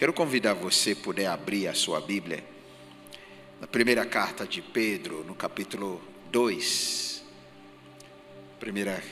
[0.00, 2.42] Quero convidar você a poder abrir a sua Bíblia
[3.60, 6.00] na primeira carta de Pedro, no capítulo
[6.32, 7.22] 2.
[8.58, 9.04] Primeira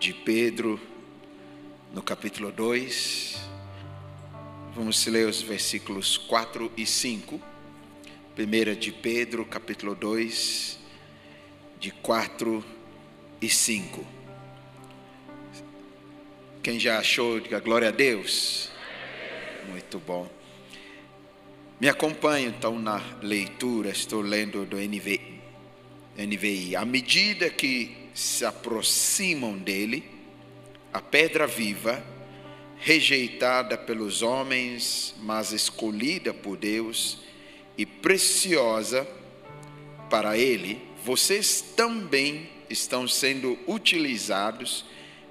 [0.00, 0.80] de Pedro,
[1.92, 3.36] no capítulo 2.
[4.74, 7.38] Vamos ler os versículos 4 e 5.
[8.34, 10.78] Primeira de Pedro, capítulo 2,
[11.78, 12.64] de 4
[13.42, 14.02] e 5.
[16.62, 18.74] Quem já achou, diga glória a Deus.
[19.68, 20.28] Muito bom.
[21.80, 25.40] Me acompanhe então na leitura, estou lendo do NVI.
[26.16, 26.76] NVI.
[26.76, 30.04] À medida que se aproximam dele,
[30.92, 32.02] a pedra viva,
[32.78, 37.18] rejeitada pelos homens, mas escolhida por Deus
[37.76, 39.06] e preciosa
[40.08, 44.84] para ele, vocês também estão sendo utilizados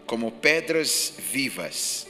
[0.05, 2.07] como pedras vivas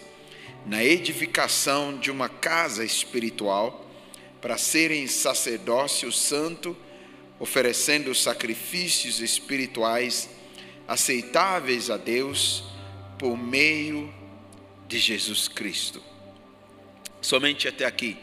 [0.65, 3.85] na edificação de uma casa espiritual,
[4.41, 6.75] para serem sacerdócio santo,
[7.39, 10.29] oferecendo sacrifícios espirituais
[10.87, 12.63] aceitáveis a Deus
[13.17, 14.13] por meio
[14.87, 16.01] de Jesus Cristo.
[17.21, 18.17] Somente até aqui.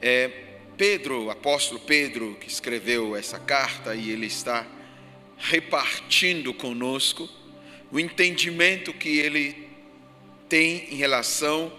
[0.00, 0.30] É
[0.76, 4.66] Pedro, apóstolo Pedro, que escreveu essa carta e ele está
[5.36, 7.28] repartindo conosco
[7.90, 9.71] o entendimento que ele
[10.52, 11.72] tem em relação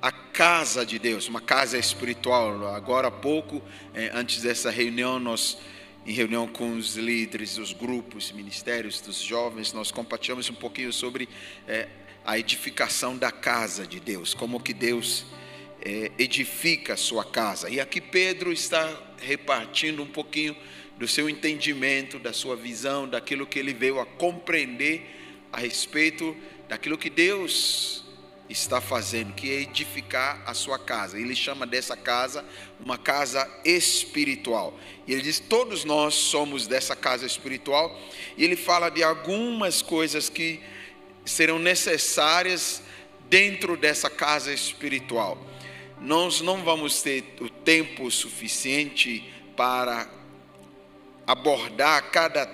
[0.00, 2.68] à casa de Deus, uma casa espiritual.
[2.74, 5.58] Agora há pouco, eh, antes dessa reunião, nós
[6.06, 11.28] em reunião com os líderes dos grupos, ministérios dos jovens, nós compartilhamos um pouquinho sobre
[11.68, 11.86] eh,
[12.24, 15.26] a edificação da casa de Deus, como que Deus
[15.82, 17.68] eh, edifica a sua casa.
[17.68, 20.56] E aqui Pedro está repartindo um pouquinho
[20.96, 25.23] do seu entendimento, da sua visão, daquilo que ele veio a compreender
[25.54, 26.36] a respeito
[26.68, 28.04] daquilo que Deus
[28.48, 31.18] está fazendo, que é edificar a sua casa.
[31.18, 32.44] Ele chama dessa casa
[32.80, 34.76] uma casa espiritual.
[35.06, 37.96] E ele diz: todos nós somos dessa casa espiritual.
[38.36, 40.60] E ele fala de algumas coisas que
[41.24, 42.82] serão necessárias
[43.30, 45.38] dentro dessa casa espiritual.
[46.00, 50.10] Nós não vamos ter o tempo suficiente para
[51.24, 52.46] abordar cada,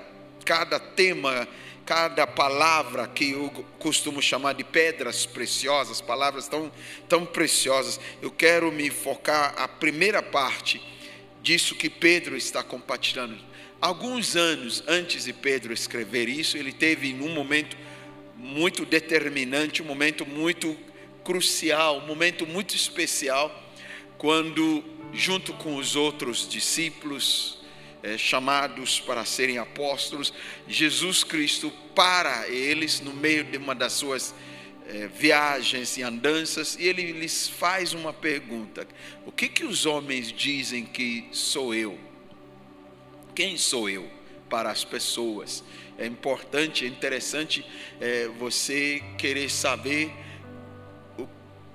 [0.44, 1.48] cada tema
[1.90, 6.70] cada palavra que eu costumo chamar de pedras preciosas, palavras tão,
[7.08, 10.80] tão preciosas, eu quero me focar a primeira parte
[11.42, 13.36] disso que Pedro está compartilhando.
[13.80, 17.76] Alguns anos antes de Pedro escrever isso, ele teve um momento
[18.36, 20.78] muito determinante, um momento muito
[21.24, 23.50] crucial, um momento muito especial,
[24.16, 27.59] quando, junto com os outros discípulos,
[28.02, 30.32] é, chamados para serem apóstolos,
[30.66, 34.34] Jesus Cristo para eles no meio de uma das suas
[34.86, 38.86] é, viagens e andanças e ele lhes faz uma pergunta:
[39.26, 41.98] O que que os homens dizem que sou eu?
[43.34, 44.10] Quem sou eu
[44.48, 45.62] para as pessoas?
[45.96, 47.64] É importante, é interessante
[48.00, 50.10] é, você querer saber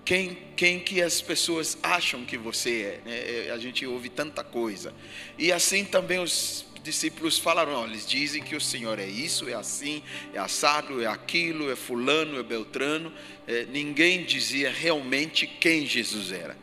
[0.05, 3.09] quem, quem que as pessoas acham que você é.
[3.09, 3.47] Né?
[3.47, 4.93] É, a gente ouve tanta coisa.
[5.37, 10.03] E assim também os discípulos falaram: eles dizem que o Senhor é isso, é assim,
[10.31, 13.11] é assado, é aquilo, é fulano, é beltrano.
[13.47, 16.55] É, ninguém dizia realmente quem Jesus era.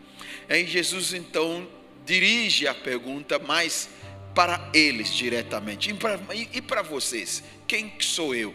[0.49, 1.69] Aí Jesus então
[2.07, 3.89] dirige a pergunta mais
[4.35, 5.93] para eles diretamente.
[6.53, 8.55] E para vocês, quem sou eu?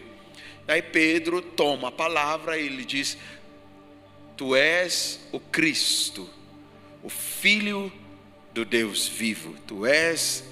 [0.66, 3.16] Aí Pedro toma a palavra e ele diz:
[4.38, 6.30] Tu és o Cristo,
[7.02, 7.92] o Filho
[8.54, 9.56] do Deus vivo.
[9.66, 10.44] Tu és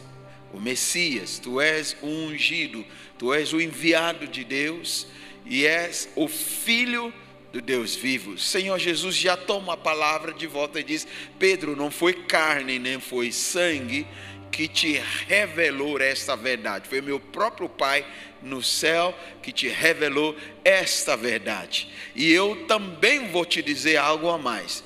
[0.53, 2.85] o Messias, tu és o ungido,
[3.17, 5.07] tu és o enviado de Deus
[5.45, 7.15] e és o Filho
[7.53, 8.37] do Deus vivo.
[8.37, 11.07] Senhor Jesus já toma a palavra de volta e diz:
[11.39, 14.05] Pedro, não foi carne nem foi sangue
[14.51, 16.89] que te revelou esta verdade.
[16.89, 18.07] Foi meu próprio Pai
[18.43, 21.89] no céu que te revelou esta verdade.
[22.15, 24.83] E eu também vou te dizer algo a mais.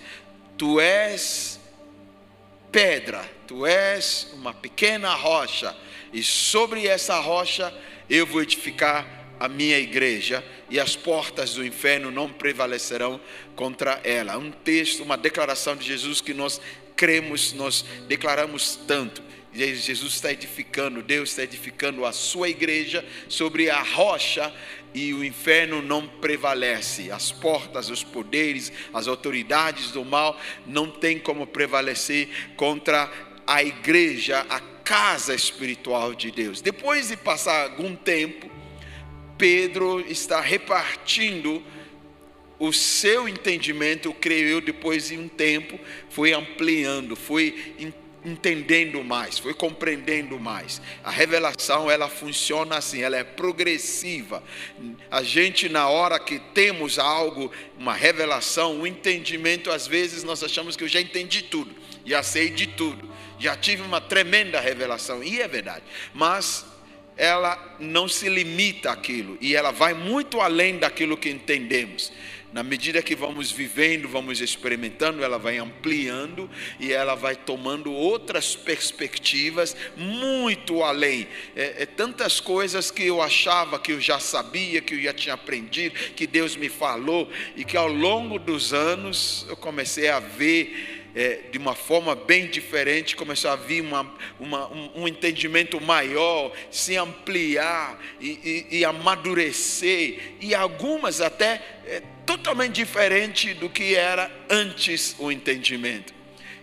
[0.57, 1.61] Tu és
[2.71, 5.77] pedra, tu és uma pequena rocha,
[6.13, 7.73] e sobre essa rocha
[8.09, 9.07] eu vou edificar
[9.39, 13.21] a minha igreja, e as portas do inferno não prevalecerão
[13.57, 14.37] contra ela.
[14.37, 16.61] Um texto, uma declaração de Jesus que nós
[16.95, 19.23] cremos, nós declaramos tanto.
[19.53, 24.53] Jesus está edificando, Deus está edificando a sua igreja sobre a rocha
[24.95, 27.11] e o inferno não prevalece.
[27.11, 33.11] As portas, os poderes, as autoridades do mal não têm como prevalecer contra
[33.47, 36.61] a igreja, a casa espiritual de Deus.
[36.61, 38.51] Depois de passar algum tempo,
[39.37, 41.63] Pedro está repartindo
[42.59, 45.81] o seu entendimento, creio eu, depois de um tempo,
[46.11, 47.75] foi ampliando, foi
[48.25, 50.81] entendendo mais, foi compreendendo mais.
[51.03, 54.43] A revelação ela funciona assim, ela é progressiva.
[55.11, 60.77] A gente na hora que temos algo, uma revelação, um entendimento, às vezes nós achamos
[60.77, 61.75] que eu já entendi tudo,
[62.05, 65.85] já sei de tudo, já tive uma tremenda revelação e é verdade.
[66.13, 66.67] Mas
[67.17, 72.13] ela não se limita àquilo e ela vai muito além daquilo que entendemos.
[72.53, 76.51] Na medida que vamos vivendo, vamos experimentando, ela vai ampliando
[76.81, 81.29] e ela vai tomando outras perspectivas muito além.
[81.55, 85.35] É, é, tantas coisas que eu achava que eu já sabia, que eu já tinha
[85.35, 91.01] aprendido, que Deus me falou e que ao longo dos anos eu comecei a ver
[91.15, 96.53] é, de uma forma bem diferente, começou a vir uma, uma, um, um, entendimento maior,
[96.71, 104.31] se ampliar e, e, e amadurecer, e algumas até é, totalmente diferente do que era
[104.49, 106.15] antes o entendimento.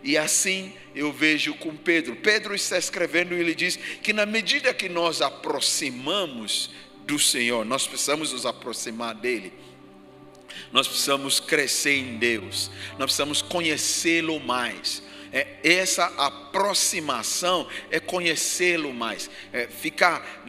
[0.01, 2.15] E assim eu vejo com Pedro.
[2.15, 6.69] Pedro está escrevendo e ele diz que na medida que nós aproximamos
[7.05, 9.51] do Senhor, nós precisamos nos aproximar dele
[10.71, 15.03] nós precisamos crescer em Deus, nós precisamos conhecê-lo mais.
[15.31, 20.43] É, essa aproximação é conhecê-lo mais, é ficar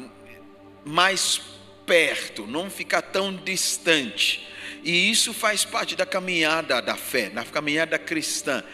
[0.85, 1.41] mais
[1.85, 4.49] perto, não ficar tão distante.
[4.89, 8.65] E isso faz parte da caminhada da fé, da caminhada cristã.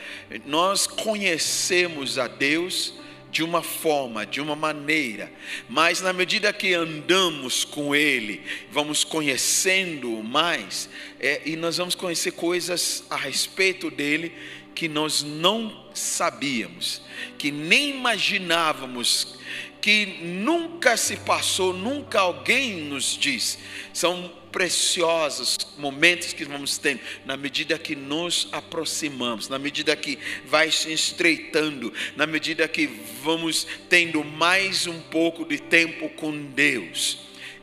[0.47, 2.95] Nós conhecemos a Deus
[3.33, 5.33] de uma forma, de uma maneira,
[5.69, 8.41] mas na medida que andamos com Ele,
[8.71, 10.89] vamos conhecendo mais,
[11.19, 14.33] é, e nós vamos conhecer coisas a respeito dele
[14.73, 17.03] que nós não sabíamos,
[17.37, 19.37] que nem imaginávamos,
[19.81, 23.59] que nunca se passou, nunca alguém nos diz.
[23.93, 30.17] São preciosos momentos que vamos tendo na medida que nos aproximamos, na medida que
[30.47, 32.87] vai se estreitando, na medida que
[33.21, 37.19] vamos tendo mais um pouco de tempo com Deus.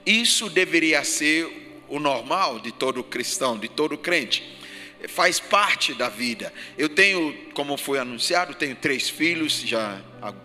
[0.06, 4.60] Isso deveria ser o normal de todo cristão, de todo crente
[5.08, 6.54] faz parte da vida.
[6.78, 10.00] Eu tenho, como foi anunciado, tenho três filhos, já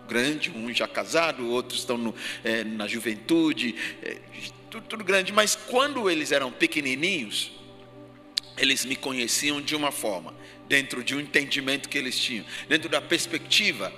[0.08, 4.16] grande, um já casado, outros estão no, é, na juventude, é,
[4.76, 7.52] tudo, tudo grande, mas quando eles eram pequenininhos,
[8.56, 10.34] eles me conheciam de uma forma,
[10.68, 13.92] dentro de um entendimento que eles tinham, dentro da perspectiva.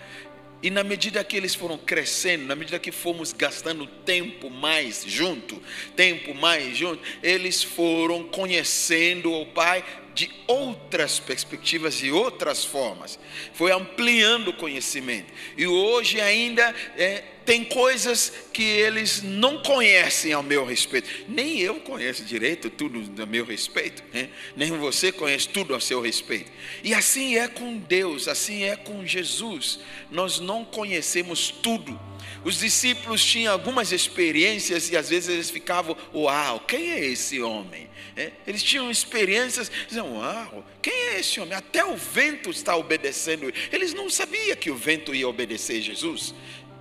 [0.61, 5.63] E na medida que eles foram crescendo, na medida que fomos gastando tempo mais junto,
[5.95, 9.85] tempo mais junto, eles foram conhecendo o Pai
[10.15, 13.21] de outras perspectivas e outras formas.
[13.53, 15.33] Foi ampliando o conhecimento.
[15.57, 21.09] E hoje ainda é, tem coisas que eles não conhecem ao meu respeito.
[21.27, 24.05] Nem eu conheço direito tudo a meu respeito.
[24.13, 24.29] Né?
[24.55, 26.53] Nem você conhece tudo a seu respeito.
[26.85, 29.79] E assim é com Deus, assim é com Jesus.
[30.11, 31.99] Nós não conhecemos tudo
[32.45, 37.91] os discípulos tinham algumas experiências e às vezes eles ficavam, uau, quem é esse homem?
[38.17, 41.55] É, eles tinham experiências, diziam, uau, quem é esse homem?
[41.55, 43.53] Até o vento está obedecendo.
[43.73, 46.33] Eles não sabiam que o vento ia obedecer Jesus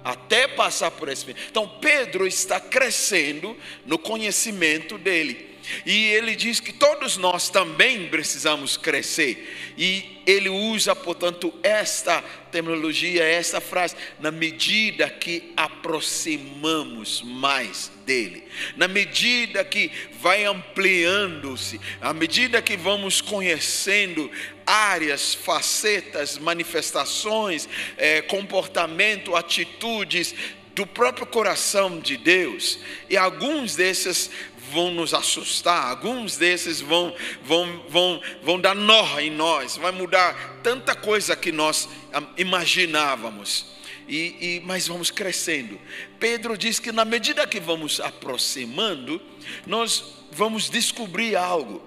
[0.07, 1.35] até passar por esse.
[1.49, 3.55] Então Pedro está crescendo
[3.85, 5.57] no conhecimento dele.
[5.85, 9.73] E ele diz que todos nós também precisamos crescer.
[9.77, 12.21] E ele usa, portanto, esta
[12.51, 18.45] terminologia, esta frase, na medida que aproximamos mais dele,
[18.77, 24.31] na medida que vai ampliando-se, à medida que vamos conhecendo
[24.67, 30.35] áreas, facetas, manifestações, é, comportamento, atitudes
[30.75, 32.77] do próprio coração de Deus,
[33.09, 34.29] e alguns desses
[34.71, 40.59] vão nos assustar, alguns desses vão, vão, vão, vão dar nó em nós, vai mudar
[40.61, 43.77] tanta coisa que nós ah, imaginávamos.
[44.07, 45.79] E, e, mas vamos crescendo.
[46.17, 49.21] Pedro diz que na medida que vamos aproximando,
[49.65, 51.81] nós vamos descobrir algo.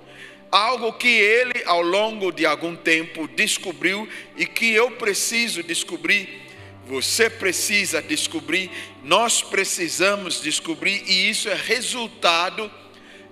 [0.51, 6.51] Algo que ele, ao longo de algum tempo, descobriu e que eu preciso descobrir
[6.91, 8.69] você precisa descobrir,
[9.05, 12.69] nós precisamos descobrir, e isso é resultado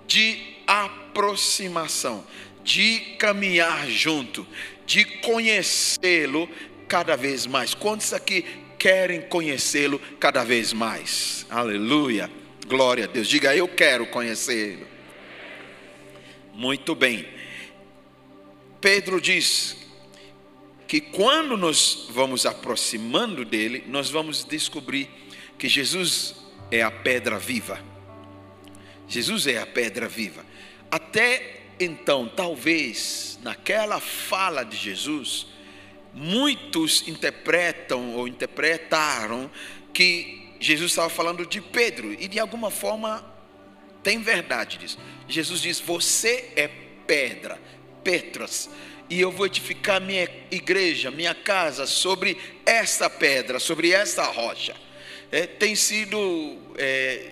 [0.07, 2.25] de aproximação,
[2.63, 4.47] de caminhar junto,
[4.87, 6.49] de conhecê-lo
[6.87, 7.75] cada vez mais.
[7.75, 8.45] Quantos aqui
[8.79, 11.45] querem conhecê-lo cada vez mais?
[11.51, 12.31] Aleluia,
[12.69, 13.27] glória a Deus.
[13.27, 14.87] Diga, eu quero conhecê-lo.
[16.59, 17.25] Muito bem.
[18.81, 19.77] Pedro diz:
[20.89, 25.09] que quando nos vamos aproximando dele, nós vamos descobrir
[25.57, 26.35] que Jesus
[26.69, 27.81] é a pedra viva.
[29.07, 30.45] Jesus é a pedra viva.
[30.91, 35.47] Até então, talvez, naquela fala de Jesus,
[36.13, 39.49] muitos interpretam ou interpretaram
[39.95, 43.38] que Jesus estava falando de Pedro, e de alguma forma
[44.03, 44.99] tem verdade disso.
[45.29, 46.69] Jesus diz: Você é
[47.07, 47.59] pedra,
[48.03, 48.71] Petras,
[49.11, 54.75] e eu vou edificar minha igreja, minha casa sobre esta pedra, sobre esta rocha.
[55.31, 57.31] É, tem sido é,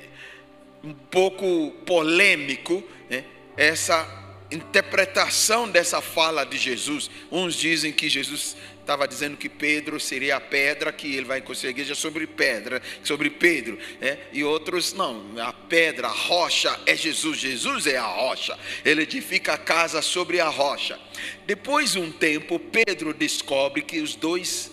[0.85, 3.25] um pouco polêmico né,
[3.57, 4.07] essa
[4.51, 7.11] interpretação dessa fala de Jesus.
[7.31, 11.71] Uns dizem que Jesus estava dizendo que Pedro seria a pedra, que ele vai construir
[11.71, 14.29] a igreja sobre pedra, sobre Pedro, é?
[14.33, 19.55] e outros não, a pedra, a rocha é Jesus, Jesus é a rocha, ele edifica
[19.55, 21.01] a casa sobre a rocha.
[21.45, 24.71] Depois de um tempo, Pedro descobre que os dois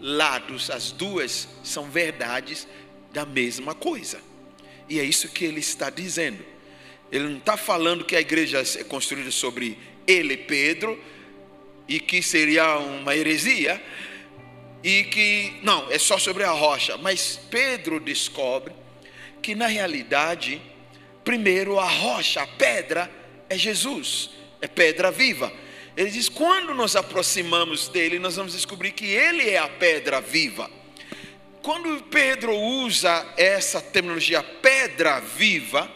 [0.00, 2.68] lados, as duas, são verdades
[3.12, 4.20] da mesma coisa,
[4.88, 6.44] e é isso que ele está dizendo.
[7.10, 10.96] Ele não está falando que a igreja é construída sobre ele, Pedro,
[11.88, 13.82] e que seria uma heresia,
[14.82, 16.96] e que não, é só sobre a rocha.
[16.96, 18.72] Mas Pedro descobre
[19.42, 20.60] que na realidade,
[21.24, 23.10] primeiro a rocha, a pedra,
[23.48, 25.52] é Jesus, é pedra viva.
[25.96, 30.70] Ele diz: quando nos aproximamos dele, nós vamos descobrir que ele é a pedra viva.
[31.62, 35.90] Quando Pedro usa essa terminologia pedra viva,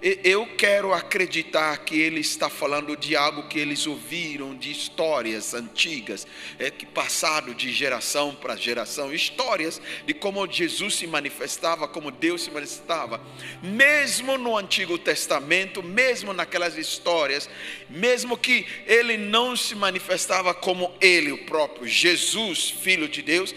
[0.00, 6.24] eu quero acreditar que ele está falando de algo que eles ouviram de histórias antigas,
[6.58, 12.42] é, que passaram de geração para geração, histórias de como Jesus se manifestava, como Deus
[12.42, 13.20] se manifestava,
[13.60, 17.50] mesmo no Antigo Testamento, mesmo naquelas histórias,
[17.90, 23.52] mesmo que ele não se manifestava como ele, o próprio Jesus, filho de Deus,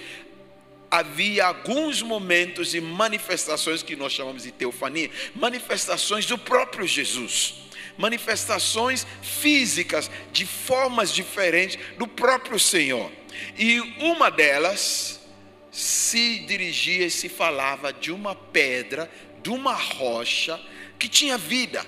[0.91, 7.55] havia alguns momentos e manifestações que nós chamamos de teofania, manifestações do próprio Jesus,
[7.98, 13.10] manifestações físicas de formas diferentes do próprio Senhor.
[13.57, 15.21] E uma delas
[15.71, 19.10] se dirigia e se falava de uma pedra,
[19.41, 20.60] de uma rocha
[21.00, 21.86] que tinha vida,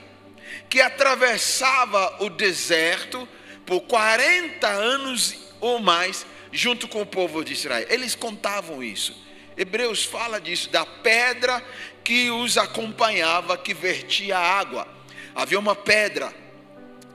[0.70, 3.28] que atravessava o deserto
[3.66, 7.88] por 40 anos ou mais junto com o povo de Israel.
[7.90, 9.22] Eles contavam isso.
[9.58, 11.64] Hebreus fala disso, da pedra
[12.04, 14.88] que os acompanhava, que vertia água.
[15.36, 16.34] Havia uma pedra,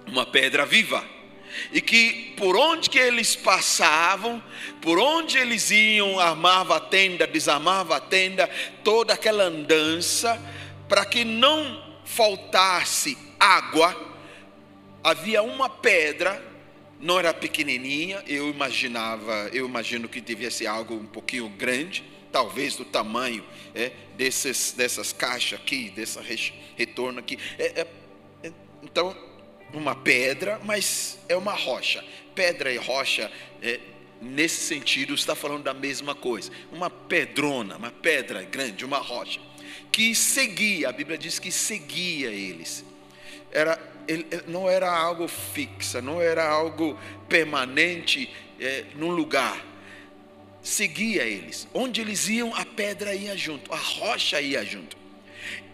[0.06, 1.04] uma pedra viva,
[1.72, 4.42] e que por onde que eles passavam,
[4.80, 8.48] por onde eles iam, armava a tenda, desarmava a tenda,
[8.82, 10.40] toda aquela andança,
[10.88, 13.96] para que não faltasse água,
[15.02, 16.47] havia uma pedra
[17.00, 22.76] não era pequenininha, eu imaginava, eu imagino que devia ser algo um pouquinho grande, talvez
[22.76, 26.20] do tamanho é, desses, dessas caixas aqui, dessa
[26.76, 27.38] retorno aqui.
[27.58, 27.86] É, é,
[28.42, 28.52] é,
[28.82, 29.16] então,
[29.72, 32.04] uma pedra, mas é uma rocha.
[32.34, 33.30] Pedra e rocha,
[33.62, 33.80] é,
[34.20, 36.50] nesse sentido, está falando da mesma coisa.
[36.72, 39.40] Uma pedrona, uma pedra grande, uma rocha,
[39.92, 42.84] que seguia, a Bíblia diz que seguia eles.
[43.50, 46.98] Era ele, não era algo fixa, não era algo
[47.28, 49.64] permanente é, num lugar.
[50.62, 51.68] Seguia eles.
[51.72, 54.96] Onde eles iam, a pedra ia junto, a rocha ia junto.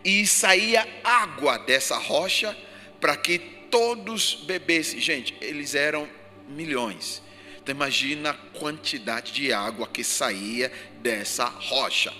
[0.05, 2.57] E saía água dessa rocha
[3.01, 3.39] para que
[3.71, 5.01] todos bebessem.
[5.01, 6.09] Gente, eles eram
[6.49, 7.23] milhões.
[7.63, 12.13] Então imagina a quantidade de água que saía dessa rocha.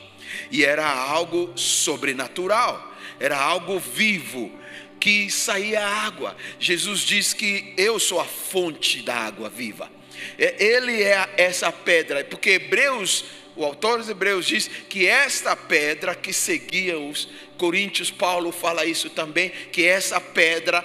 [0.51, 4.51] E era algo sobrenatural, era algo vivo,
[5.05, 6.35] que saía água.
[6.59, 9.93] Jesus diz que eu sou a fonte da água viva.
[10.39, 13.23] É, ele é essa pedra, porque Hebreus,
[13.55, 19.11] o autor dos Hebreus diz que esta pedra que seguia os coríntios, Paulo fala isso
[19.11, 20.83] também, que essa pedra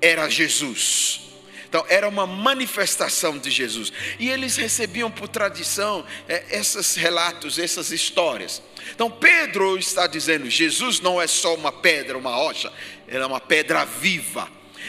[0.00, 1.22] era Jesus.
[1.68, 3.92] Então, era uma manifestação de Jesus.
[4.20, 8.62] E eles recebiam por tradição é, esses relatos, essas histórias.
[8.94, 12.72] Então, Pedro está dizendo: Jesus não é só uma pedra, uma rocha,
[13.08, 14.48] ela é uma pedra viva.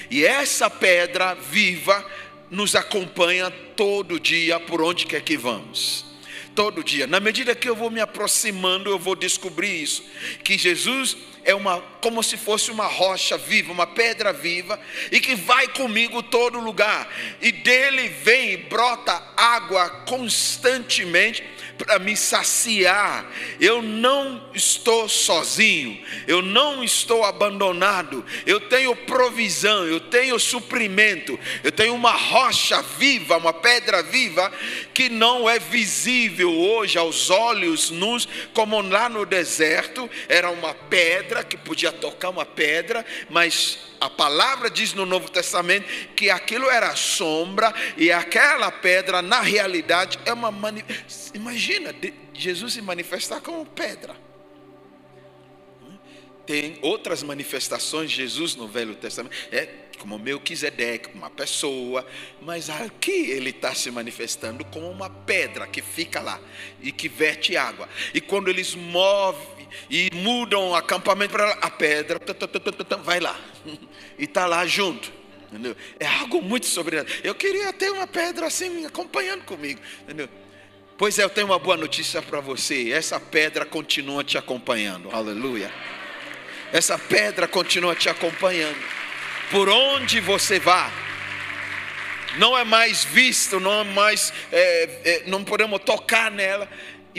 [0.09, 2.05] E essa pedra viva
[2.49, 6.05] nos acompanha todo dia por onde quer que vamos.
[6.55, 10.03] Todo dia, na medida que eu vou me aproximando, eu vou descobrir isso,
[10.43, 11.15] que Jesus
[11.47, 14.79] é uma como se fosse uma rocha viva, uma pedra viva
[15.11, 17.07] e que vai comigo todo lugar.
[17.41, 21.43] E dele vem e brota água constantemente
[21.77, 23.25] para me saciar.
[23.59, 28.25] Eu não estou sozinho, eu não estou abandonado.
[28.45, 34.51] Eu tenho provisão, eu tenho suprimento, eu tenho uma rocha viva, uma pedra viva
[34.93, 41.36] que não é visível hoje aos olhos nus, como lá no deserto era uma pedra
[41.43, 46.95] que podia tocar uma pedra, mas a palavra diz no Novo Testamento que aquilo era
[46.95, 50.51] sombra e aquela pedra, na realidade, é uma.
[50.51, 50.83] Mani...
[51.33, 51.93] Imagina
[52.33, 54.15] Jesus se manifestar como pedra.
[56.45, 59.35] Tem outras manifestações de Jesus no Velho Testamento.
[59.51, 59.67] É
[59.97, 62.05] como Melquisedeque, uma pessoa,
[62.41, 66.39] mas aqui ele está se manifestando como uma pedra que fica lá
[66.81, 67.89] e que verte água.
[68.13, 69.56] E quando eles movem
[69.89, 72.19] e mudam o acampamento para a pedra
[73.03, 73.39] vai lá
[74.17, 75.11] e está lá junto.
[75.49, 75.75] Entendeu?
[75.99, 77.19] É algo muito sobrenatural.
[77.23, 79.79] Eu queria ter uma pedra assim acompanhando comigo.
[80.01, 80.27] Entendeu?
[80.97, 82.91] Pois é, eu tenho uma boa notícia para você.
[82.91, 85.09] Essa pedra continua te acompanhando.
[85.11, 85.71] Aleluia.
[86.73, 88.77] Essa pedra continua te acompanhando.
[89.49, 90.91] Por onde você vá,
[92.37, 96.69] não é mais visto, não é mais, é, é, não podemos tocar nela,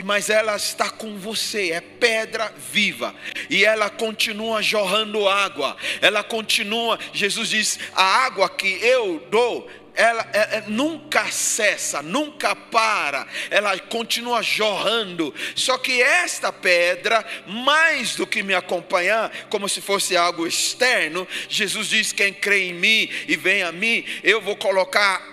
[0.03, 3.13] mas ela está com você, é pedra viva,
[3.49, 10.25] e ela continua jorrando água, ela continua, Jesus diz: a água que eu dou, ela,
[10.31, 15.33] ela, é, é, nunca cessa, nunca para, ela continua jorrando.
[15.55, 21.89] Só que esta pedra, mais do que me acompanhar, como se fosse algo externo, Jesus
[21.89, 25.28] diz: quem crê em mim e vem a mim, eu vou colocar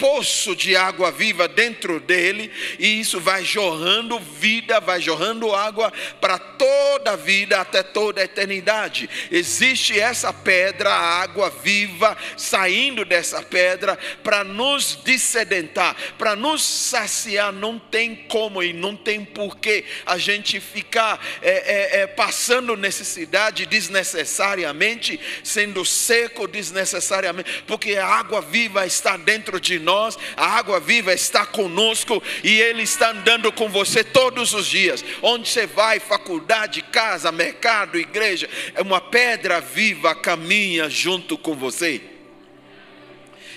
[0.00, 6.38] poço de água viva dentro dele, e isso vai jorrando vida, vai jorrando água para
[6.38, 9.08] toda a vida, até toda a eternidade.
[9.30, 17.52] Existe essa pedra, a água viva, saindo dessa pedra para nos dessedentar, para nos saciar.
[17.52, 23.66] Não tem como e não tem porquê a gente ficar é, é, é, passando necessidade
[23.66, 30.78] desnecessariamente, sendo seco desnecessariamente, porque a água viva está dentro de nós nós, a água
[30.78, 35.04] viva está conosco e Ele está andando com você todos os dias.
[35.20, 42.00] Onde você vai, faculdade, casa, mercado, igreja, é uma pedra viva caminha junto com você.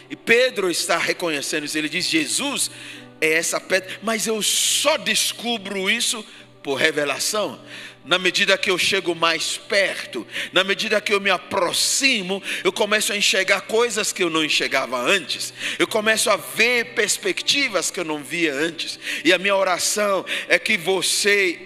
[0.09, 2.71] E Pedro está reconhecendo isso, ele diz: Jesus
[3.21, 6.25] é essa pedra, mas eu só descubro isso
[6.63, 7.59] por revelação
[8.05, 13.13] na medida que eu chego mais perto, na medida que eu me aproximo, eu começo
[13.13, 18.05] a enxergar coisas que eu não enxergava antes, eu começo a ver perspectivas que eu
[18.05, 21.59] não via antes, e a minha oração é que você,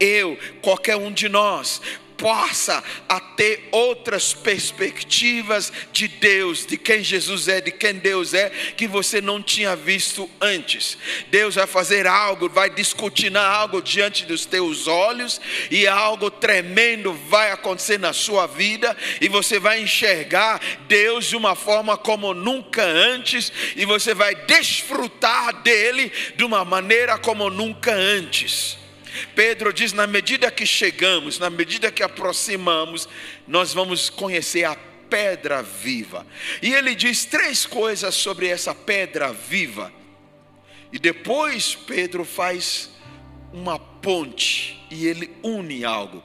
[0.00, 1.82] eu, qualquer um de nós,
[2.16, 8.50] possa a ter outras perspectivas de Deus, de quem Jesus é, de quem Deus é,
[8.76, 10.96] que você não tinha visto antes.
[11.28, 17.50] Deus vai fazer algo, vai discutinar algo diante dos teus olhos, e algo tremendo vai
[17.50, 23.52] acontecer na sua vida, e você vai enxergar Deus de uma forma como nunca antes,
[23.76, 28.83] e você vai desfrutar dele de uma maneira como nunca antes.
[29.34, 33.08] Pedro diz: na medida que chegamos, na medida que aproximamos,
[33.46, 34.76] nós vamos conhecer a
[35.08, 36.26] pedra viva.
[36.62, 39.92] E ele diz três coisas sobre essa pedra viva.
[40.92, 42.90] E depois Pedro faz
[43.52, 46.22] uma ponte e ele une algo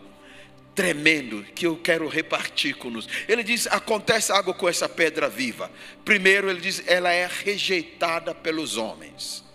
[0.75, 3.11] tremendo que eu quero repartir conosco.
[3.27, 5.71] Ele diz: acontece algo com essa pedra viva.
[6.05, 9.48] Primeiro, ele diz: ela é rejeitada pelos homens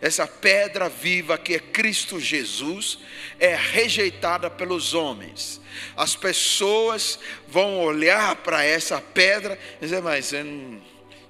[0.00, 2.98] essa pedra viva que é Cristo Jesus,
[3.38, 5.60] é rejeitada pelos homens.
[5.96, 10.80] As pessoas vão olhar para essa pedra e dizer, mas hum,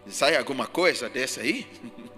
[0.07, 1.67] sai alguma coisa dessa aí?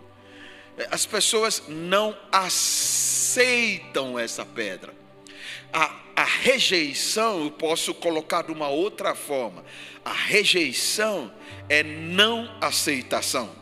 [0.91, 4.95] As pessoas não aceitam essa pedra.
[5.73, 9.65] A, a rejeição, eu posso colocar de uma outra forma.
[10.05, 11.33] A rejeição
[11.69, 13.60] é não aceitação.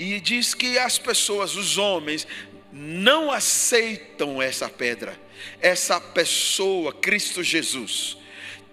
[0.00, 2.26] E diz que as pessoas, os homens,
[2.72, 5.20] não aceitam essa pedra,
[5.60, 8.16] essa pessoa, Cristo Jesus.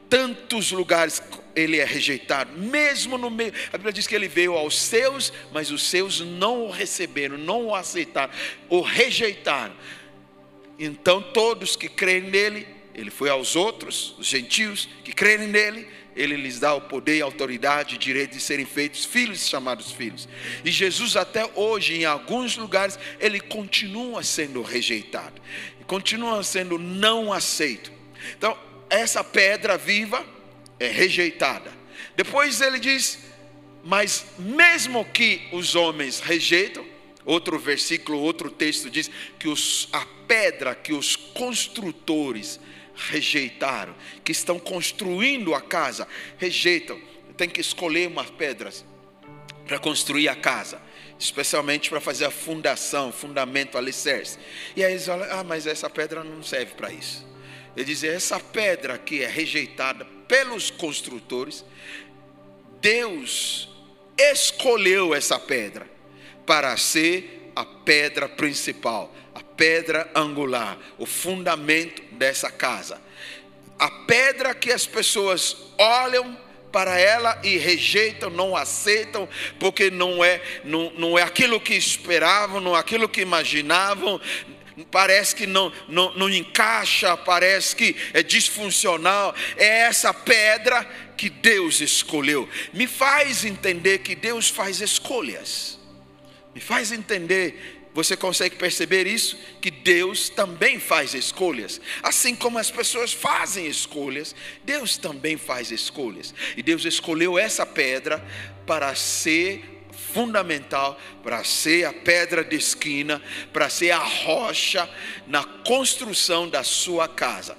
[0.10, 1.22] Tantos lugares
[1.54, 3.52] ele é rejeitado, mesmo no meio.
[3.74, 7.66] A Bíblia diz que ele veio aos seus, mas os seus não o receberam, não
[7.66, 8.32] o aceitaram,
[8.70, 9.76] o rejeitaram.
[10.80, 16.36] Então, todos que creem nele, ele foi aos outros, os gentios que creem nele, ele
[16.36, 20.28] lhes dá o poder, autoridade direito de serem feitos filhos chamados filhos.
[20.66, 25.42] E Jesus até hoje, em alguns lugares, ele continua sendo rejeitado,
[25.86, 27.92] continua sendo não aceito.
[28.38, 28.58] Então,
[28.90, 30.26] essa pedra viva
[30.80, 31.72] é rejeitada.
[32.16, 33.20] Depois ele diz:
[33.84, 36.86] "Mas mesmo que os homens rejeitam,
[37.28, 42.58] Outro versículo, outro texto diz que os, a pedra que os construtores
[42.98, 46.08] rejeitaram, que estão construindo a casa,
[46.38, 47.00] rejeitam.
[47.38, 48.84] Tem que escolher umas pedras
[49.68, 50.82] para construir a casa,
[51.20, 54.40] especialmente para fazer a fundação, fundamento, alicerce.
[54.76, 57.28] E aí eles falam: ah, mas essa pedra não serve para isso.
[57.76, 61.64] Ele diz: essa pedra que é rejeitada pelos construtores,
[62.82, 63.70] Deus
[64.18, 65.88] escolheu essa pedra
[66.46, 69.14] para ser a pedra principal,
[69.58, 73.02] pedra angular, o fundamento dessa casa.
[73.78, 76.38] A pedra que as pessoas olham
[76.72, 79.28] para ela e rejeitam, não aceitam,
[79.60, 84.22] porque não é, não, não é aquilo que esperavam, não é aquilo que imaginavam,
[84.92, 89.34] parece que não, não, não encaixa, parece que é disfuncional.
[89.56, 90.84] É essa pedra
[91.16, 92.48] que Deus escolheu.
[92.74, 95.80] Me faz entender que Deus faz escolhas.
[96.54, 99.36] Me faz entender você consegue perceber isso?
[99.60, 101.82] Que Deus também faz escolhas.
[102.04, 106.32] Assim como as pessoas fazem escolhas, Deus também faz escolhas.
[106.56, 108.24] E Deus escolheu essa pedra
[108.68, 109.82] para ser
[110.14, 113.20] fundamental, para ser a pedra de esquina,
[113.52, 114.88] para ser a rocha
[115.26, 117.58] na construção da sua casa.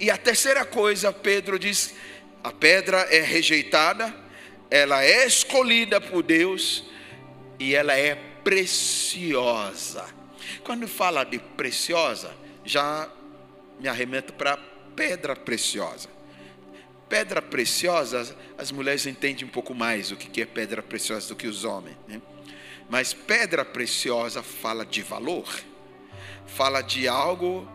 [0.00, 1.94] E a terceira coisa, Pedro diz:
[2.42, 4.14] a pedra é rejeitada,
[4.70, 6.84] ela é escolhida por Deus
[7.58, 10.06] e ela é preciosa.
[10.62, 12.32] Quando fala de preciosa,
[12.64, 13.10] já
[13.80, 14.58] me arremeto para
[14.94, 16.08] pedra preciosa.
[17.08, 21.46] Pedra preciosa, as mulheres entendem um pouco mais o que é pedra preciosa do que
[21.46, 21.96] os homens.
[22.06, 22.20] Né?
[22.88, 25.48] Mas pedra preciosa fala de valor,
[26.46, 27.68] fala de algo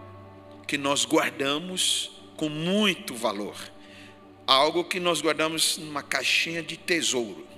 [0.68, 3.56] que nós guardamos com muito valor,
[4.46, 7.50] algo que nós guardamos numa caixinha de tesouro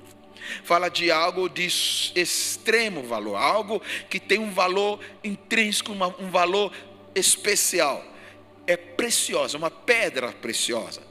[0.64, 6.74] fala de algo de extremo valor, algo que tem um valor intrínseco, um valor
[7.16, 8.06] especial.
[8.68, 11.02] É preciosa, uma pedra preciosa.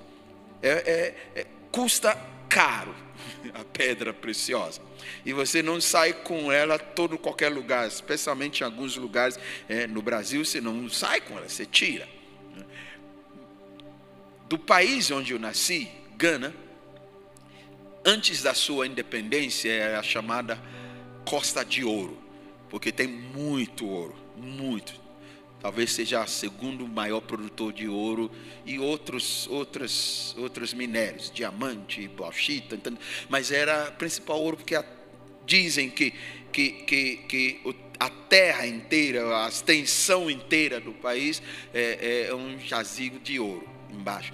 [0.62, 2.16] É, é, é, custa
[2.48, 2.94] caro
[3.54, 4.80] a pedra preciosa.
[5.24, 10.02] E você não sai com ela todo qualquer lugar, especialmente em alguns lugares é, no
[10.02, 12.08] Brasil, você não sai com ela, você tira.
[14.48, 16.54] Do país onde eu nasci, Gana,
[18.04, 20.60] antes da sua independência é a chamada
[21.24, 22.18] Costa de Ouro,
[22.68, 24.98] porque tem muito ouro, muito.
[25.60, 28.30] Talvez seja o segundo maior produtor de ouro
[28.64, 32.78] e outros outros outros minérios, diamante, bauxita,
[33.28, 34.84] mas era principal ouro porque a,
[35.44, 36.14] dizem que
[36.50, 37.60] que, que, que
[37.98, 41.42] a terra inteira, a extensão inteira do país
[41.74, 44.32] é, é um jazigo de ouro embaixo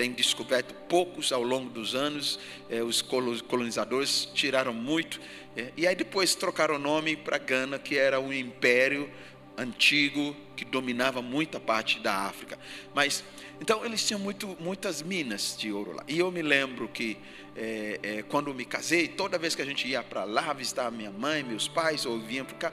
[0.00, 5.20] tem descoberto poucos ao longo dos anos, eh, os colonizadores tiraram muito,
[5.54, 9.10] eh, e aí depois trocaram o nome para Gana, que era um império
[9.58, 12.58] antigo que dominava muita parte da África.
[12.94, 13.22] Mas
[13.60, 16.02] então eles tinham muito, muitas minas de ouro lá.
[16.08, 17.18] E eu me lembro que
[17.54, 21.42] é, quando me casei, toda vez que a gente ia para lá visitar minha mãe,
[21.42, 22.72] meus pais, ou vinham para cá,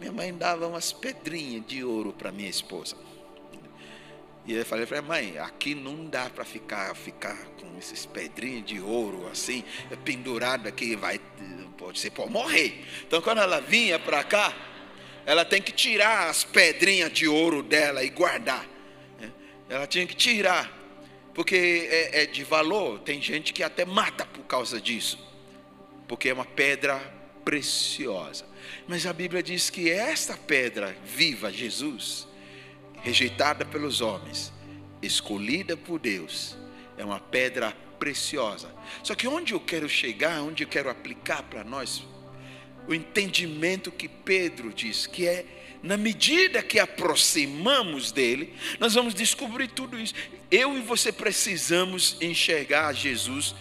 [0.00, 2.96] minha mãe dava umas pedrinhas de ouro para minha esposa.
[4.46, 8.78] E eu falei, falei, mãe, aqui não dá para ficar, ficar com esses pedrinhos de
[8.78, 9.64] ouro assim,
[10.04, 11.18] pendurado aqui, vai,
[11.78, 12.84] pode ser, pode morrer.
[13.06, 14.54] Então quando ela vinha para cá,
[15.24, 18.68] ela tem que tirar as pedrinhas de ouro dela e guardar.
[19.18, 19.32] Né?
[19.68, 20.70] Ela tinha que tirar,
[21.32, 22.98] porque é, é de valor.
[22.98, 25.18] Tem gente que até mata por causa disso,
[26.06, 26.98] porque é uma pedra
[27.42, 28.44] preciosa.
[28.86, 32.28] Mas a Bíblia diz que esta pedra viva, Jesus,
[33.04, 34.52] rejeitada pelos homens,
[35.02, 36.56] escolhida por Deus,
[36.96, 38.74] é uma pedra preciosa.
[39.02, 42.02] Só que onde eu quero chegar, onde eu quero aplicar para nós,
[42.88, 45.44] o entendimento que Pedro diz, que é
[45.82, 50.14] na medida que aproximamos dele, nós vamos descobrir tudo isso.
[50.50, 53.54] Eu e você precisamos enxergar Jesus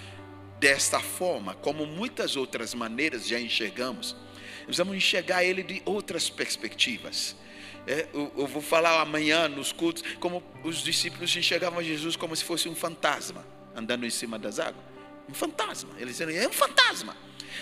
[0.58, 4.16] desta forma, como muitas outras maneiras já enxergamos.
[4.64, 7.36] Precisamos enxergar ele de outras perspectivas.
[7.86, 12.44] É, eu, eu, vou falar amanhã nos cultos como os discípulos enxergavam Jesus como se
[12.44, 14.84] fosse um fantasma andando em cima das águas.
[15.30, 15.90] Um fantasma.
[15.98, 17.16] Eles diziam, é um fantasma.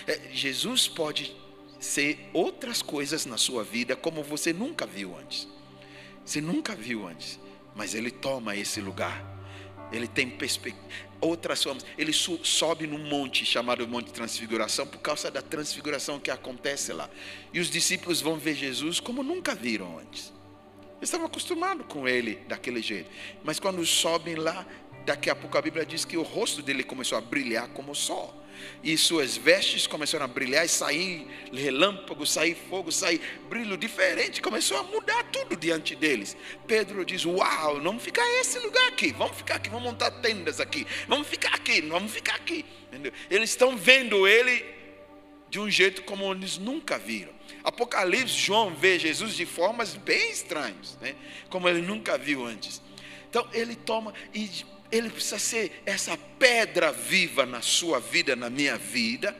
[0.06, 1.34] É, Jesus pode
[1.80, 5.48] ser outras coisas na sua vida como você nunca viu antes.
[6.24, 7.40] Você nunca viu antes,
[7.74, 9.24] mas ele toma esse lugar.
[9.90, 11.86] Ele tem perspectiva outras formas.
[11.96, 17.08] Ele sobe num monte chamado Monte Transfiguração por causa da transfiguração que acontece lá.
[17.52, 20.32] E os discípulos vão ver Jesus como nunca viram antes.
[20.96, 23.10] Eles estavam acostumados com ele daquele jeito.
[23.42, 24.66] Mas quando sobem lá,
[25.06, 27.94] daqui a pouco a Bíblia diz que o rosto dele começou a brilhar como o
[27.94, 28.41] sol.
[28.82, 34.42] E suas vestes começaram a brilhar e sair relâmpago, sair fogo, sair brilho diferente.
[34.42, 36.36] Começou a mudar tudo diante deles.
[36.66, 39.12] Pedro diz: Uau, vamos ficar esse lugar aqui.
[39.12, 40.86] Vamos ficar aqui, vamos montar tendas aqui.
[41.06, 42.64] Vamos ficar aqui, vamos ficar aqui.
[42.88, 43.12] Entendeu?
[43.30, 44.64] Eles estão vendo ele
[45.52, 47.32] de um jeito como eles nunca viram.
[47.62, 51.14] Apocalipse, João vê Jesus de formas bem estranhas, né?
[51.50, 52.80] como ele nunca viu antes.
[53.28, 54.50] Então ele toma e
[54.92, 59.34] ele precisa ser essa pedra viva na sua vida, na minha vida.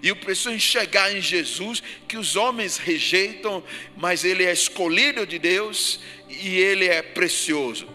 [0.00, 3.62] E eu preciso enxergar em Jesus que os homens rejeitam,
[3.96, 7.88] mas ele é escolhido de Deus e ele é precioso.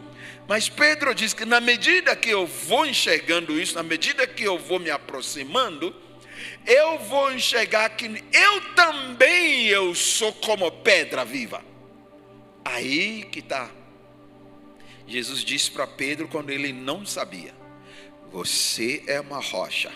[0.48, 4.58] Mas Pedro diz que na medida que eu vou enxergando isso, na medida que eu
[4.58, 5.96] vou me aproximando,
[6.66, 11.64] eu vou enxergar que eu também eu sou como pedra viva.
[12.64, 13.72] Aí que está
[15.08, 17.56] Jesus disse para Pedro quando ele não sabia:
[18.32, 19.92] Você é uma rocha.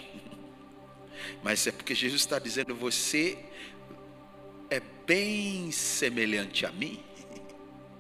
[1.44, 3.38] Mas é porque Jesus está dizendo: Você
[4.70, 7.04] é bem semelhante a mim.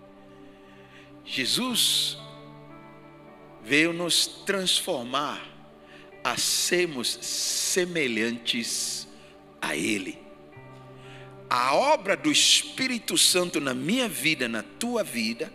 [1.25, 2.17] Jesus
[3.61, 5.45] veio nos transformar
[6.23, 9.07] a sermos semelhantes
[9.61, 10.17] a Ele.
[11.49, 15.51] A obra do Espírito Santo na minha vida, na tua vida,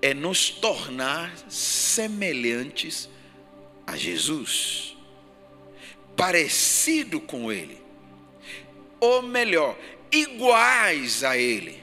[0.00, 3.08] é nos tornar semelhantes
[3.86, 4.96] a Jesus,
[6.16, 7.80] parecido com Ele,
[9.00, 9.78] ou melhor,
[10.10, 11.82] iguais a Ele,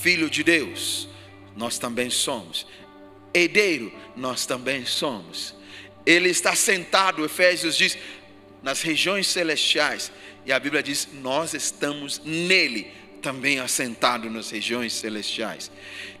[0.00, 1.08] Filho de Deus,
[1.56, 2.66] nós também somos,
[3.34, 5.54] herdeiro, nós também somos.
[6.04, 7.98] Ele está sentado, Efésios diz,
[8.62, 10.12] nas regiões celestiais,
[10.44, 12.92] e a Bíblia diz: nós estamos nele
[13.26, 15.68] também assentado nas regiões celestiais.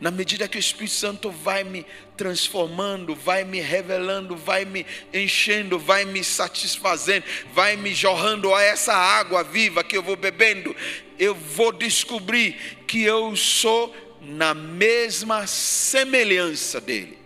[0.00, 5.78] Na medida que o Espírito Santo vai me transformando, vai me revelando, vai me enchendo,
[5.78, 10.74] vai me satisfazendo, vai me jorrando a essa água viva que eu vou bebendo,
[11.16, 12.56] eu vou descobrir
[12.88, 17.16] que eu sou na mesma semelhança dele.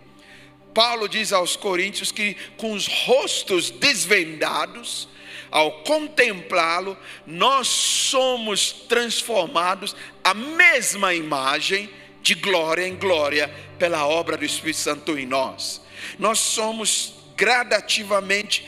[0.75, 5.09] Paulo diz aos Coríntios que com os rostos desvendados,
[5.51, 11.89] ao contemplá-lo, nós somos transformados à mesma imagem,
[12.21, 15.81] de glória em glória, pela obra do Espírito Santo em nós.
[16.17, 18.67] Nós somos gradativamente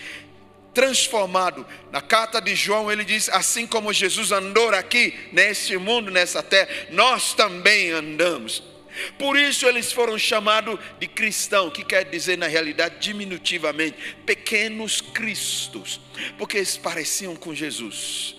[0.73, 1.63] transformados.
[1.91, 6.67] Na carta de João, ele diz: assim como Jesus andou aqui, neste mundo, nessa terra,
[6.89, 8.72] nós também andamos.
[9.17, 15.99] Por isso eles foram chamados de cristão, que quer dizer na realidade diminutivamente, pequenos cristos,
[16.37, 18.35] porque eles pareciam com Jesus.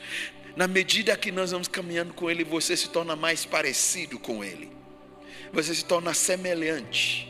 [0.57, 4.71] Na medida que nós vamos caminhando com Ele, você se torna mais parecido com Ele,
[5.53, 7.29] você se torna semelhante,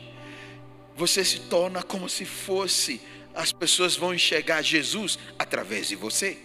[0.95, 3.01] você se torna como se fosse,
[3.33, 6.37] as pessoas vão enxergar Jesus através de você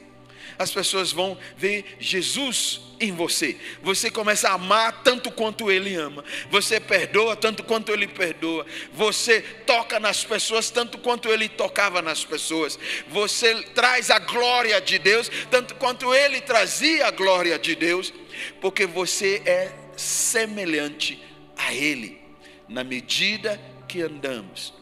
[0.59, 3.57] as pessoas vão ver Jesus em você.
[3.83, 6.23] Você começa a amar tanto quanto Ele ama.
[6.51, 8.67] Você perdoa tanto quanto Ele perdoa.
[8.93, 12.79] Você toca nas pessoas tanto quanto Ele tocava nas pessoas.
[13.09, 18.13] Você traz a glória de Deus tanto quanto Ele trazia a glória de Deus.
[18.61, 21.23] Porque você é semelhante
[21.57, 22.21] a Ele.
[22.69, 24.73] Na medida que andamos,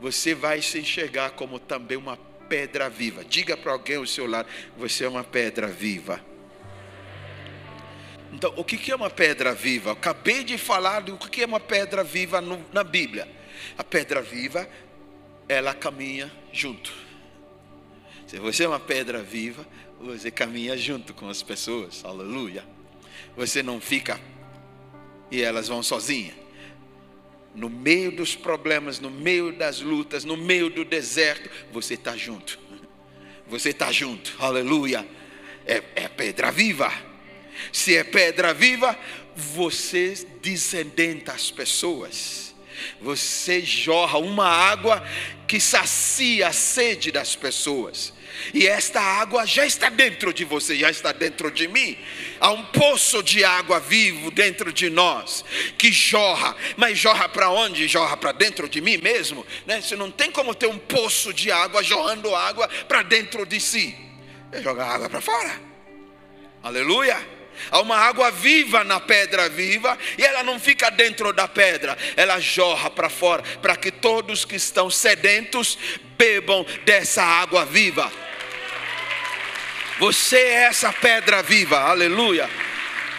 [0.00, 2.16] você vai se enxergar como também uma
[2.48, 3.24] pedra viva.
[3.24, 6.20] Diga para alguém ao seu lado: você é uma pedra viva.
[8.32, 9.90] Então, o que é uma pedra viva?
[9.90, 13.28] Eu acabei de falar do que é uma pedra viva no, na Bíblia.
[13.78, 14.68] A pedra viva,
[15.48, 16.92] ela caminha junto.
[18.26, 19.66] Se você é uma pedra viva,
[20.00, 22.04] você caminha junto com as pessoas.
[22.04, 22.64] Aleluia.
[23.36, 24.20] Você não fica
[25.30, 26.45] e elas vão sozinhas
[27.56, 32.58] no meio dos problemas, no meio das lutas, no meio do deserto, você está junto.
[33.48, 35.06] Você está junto, aleluia.
[35.64, 36.92] É, é pedra viva.
[37.72, 38.96] Se é pedra viva,
[39.34, 42.54] você descendenta as pessoas.
[43.00, 45.02] Você jorra uma água
[45.48, 48.12] que sacia a sede das pessoas.
[48.52, 51.96] E esta água já está dentro de você, já está dentro de mim.
[52.40, 55.44] Há um poço de água vivo dentro de nós
[55.78, 57.88] que jorra, mas jorra para onde?
[57.88, 59.80] Jorra para dentro de mim mesmo, né?
[59.80, 63.96] Você não tem como ter um poço de água jorrando água para dentro de si.
[64.52, 65.60] É jogar água para fora.
[66.62, 67.36] Aleluia.
[67.70, 72.38] Há uma água viva na pedra viva e ela não fica dentro da pedra, ela
[72.38, 75.78] jorra para fora, para que todos que estão sedentos
[76.18, 78.10] bebam dessa água viva.
[79.98, 82.48] Você é essa pedra viva, aleluia.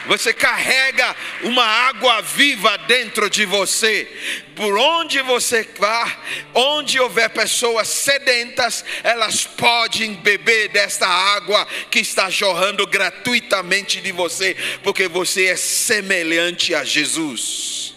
[0.07, 4.07] Você carrega uma água viva dentro de você.
[4.55, 6.17] Por onde você vá,
[6.53, 14.55] onde houver pessoas sedentas, elas podem beber desta água que está jorrando gratuitamente de você,
[14.81, 17.95] porque você é semelhante a Jesus.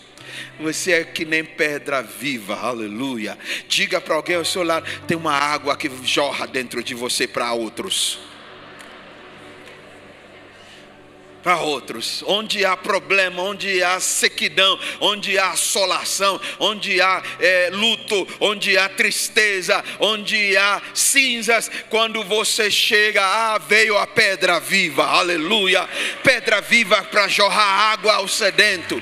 [0.58, 3.38] Você é que nem pedra viva, aleluia.
[3.68, 7.52] Diga para alguém ao seu lado: tem uma água que jorra dentro de você para
[7.52, 8.29] outros.
[11.42, 18.26] Para outros, onde há problema, onde há sequidão, onde há assolação, onde há é, luto,
[18.40, 25.88] onde há tristeza, onde há cinzas, quando você chega, ah, veio a pedra viva, aleluia,
[26.22, 29.00] pedra viva para jorrar água ao sedento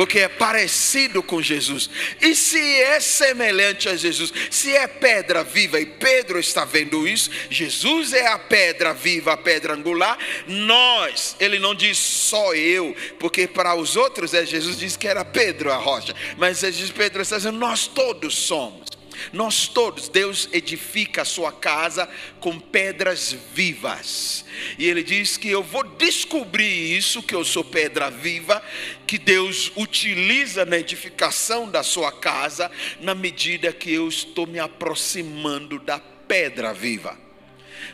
[0.00, 1.90] porque é parecido com Jesus.
[2.22, 7.30] E se é semelhante a Jesus, se é pedra viva, e Pedro está vendo isso,
[7.50, 13.46] Jesus é a pedra viva, a pedra angular, nós, ele não diz só eu, porque
[13.46, 17.36] para os outros é Jesus diz que era Pedro a rocha, mas Jesus Pedro está
[17.36, 18.89] dizendo nós todos somos.
[19.32, 22.08] Nós todos, Deus edifica a sua casa
[22.40, 24.44] com pedras vivas.
[24.78, 28.62] E Ele diz que eu vou descobrir isso, que eu sou pedra viva,
[29.06, 35.78] que Deus utiliza na edificação da sua casa, na medida que eu estou me aproximando
[35.78, 37.29] da pedra viva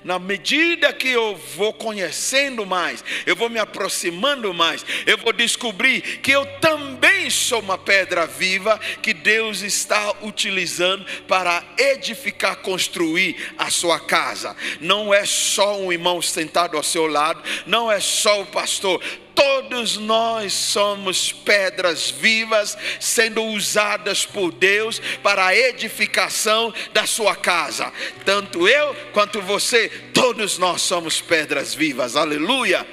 [0.05, 6.01] na medida que eu vou conhecendo mais, eu vou me aproximando mais, eu vou descobrir
[6.21, 13.71] que eu também sou uma pedra viva que Deus está utilizando para edificar, construir a
[13.71, 14.57] sua casa.
[14.81, 19.03] Não é só um irmão sentado ao seu lado, não é só o pastor,
[19.37, 27.93] todos nós somos pedras vivas sendo usadas por Deus para a edificação da sua casa.
[28.25, 32.17] Tanto eu quanto você, todos nós somos pedras vivas.
[32.17, 32.85] Aleluia.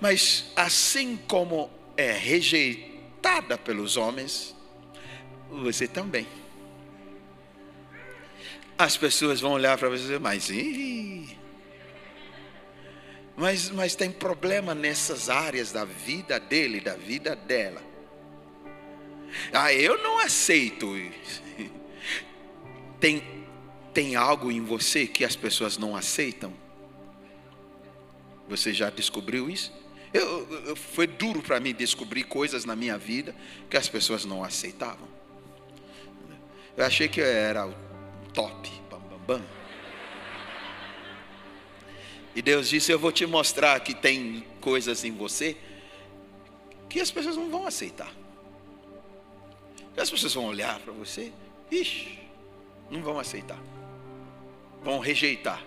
[0.00, 4.54] Mas assim como é rejeitada pelos homens,
[5.50, 6.26] você também.
[8.76, 11.36] As pessoas vão olhar para você, mas ih,
[13.36, 17.82] mas, mas tem problema nessas áreas da vida dele, da vida dela.
[19.52, 20.86] Ah, eu não aceito.
[23.00, 23.20] Tem,
[23.92, 26.52] tem algo em você que as pessoas não aceitam?
[28.48, 29.72] Você já descobriu isso?
[30.14, 33.34] Eu, eu foi duro para mim descobrir coisas na minha vida
[33.68, 35.08] que as pessoas não aceitavam.
[36.76, 37.74] Eu achei que eu era o
[38.32, 39.42] top, bam, bam, bam.
[42.34, 45.56] E Deus disse: Eu vou te mostrar que tem coisas em você
[46.88, 48.12] que as pessoas não vão aceitar.
[49.96, 51.32] As pessoas vão olhar para você,
[51.70, 52.18] ixi,
[52.90, 53.58] não vão aceitar,
[54.82, 55.62] vão rejeitar,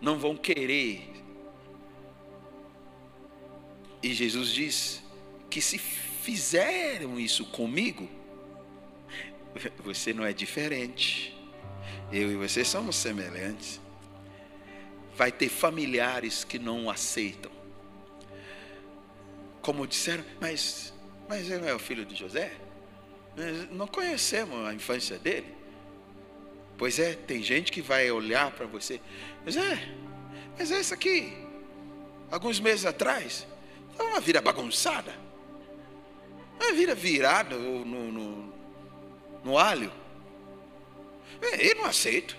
[0.00, 1.08] não vão querer.
[4.02, 5.02] E Jesus diz
[5.50, 8.08] que se fizeram isso comigo,
[9.84, 11.36] você não é diferente.
[12.12, 13.81] Eu e você somos semelhantes
[15.16, 17.50] vai ter familiares que não aceitam.
[19.60, 20.92] Como disseram, mas,
[21.28, 22.52] mas ele não é o filho de José?
[23.70, 25.54] Não conhecemos a infância dele.
[26.76, 29.00] Pois é, tem gente que vai olhar para você,
[29.44, 29.94] mas é,
[30.58, 31.36] mas é isso aqui.
[32.30, 33.46] Alguns meses atrás,
[33.96, 35.14] foi uma vida bagunçada.
[36.60, 38.54] Uma vida virada no, no,
[39.44, 39.92] no alho.
[41.40, 42.36] É, eu não aceito.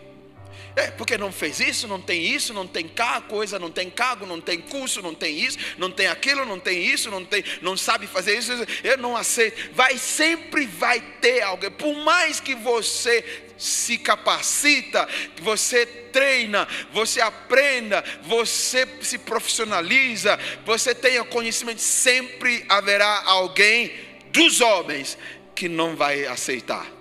[0.75, 4.25] É, porque não fez isso, não tem isso, não tem cá, coisa, não tem cargo,
[4.25, 7.77] não tem curso, não tem isso, não tem aquilo, não tem isso, não tem, não
[7.77, 8.51] sabe fazer isso,
[8.83, 9.71] eu não aceito.
[9.73, 15.07] Vai sempre vai ter alguém, por mais que você se capacita,
[15.41, 23.91] você treina, você aprenda, você se profissionaliza, você tenha conhecimento, sempre haverá alguém
[24.31, 25.17] dos homens
[25.55, 26.92] que não vai aceitar.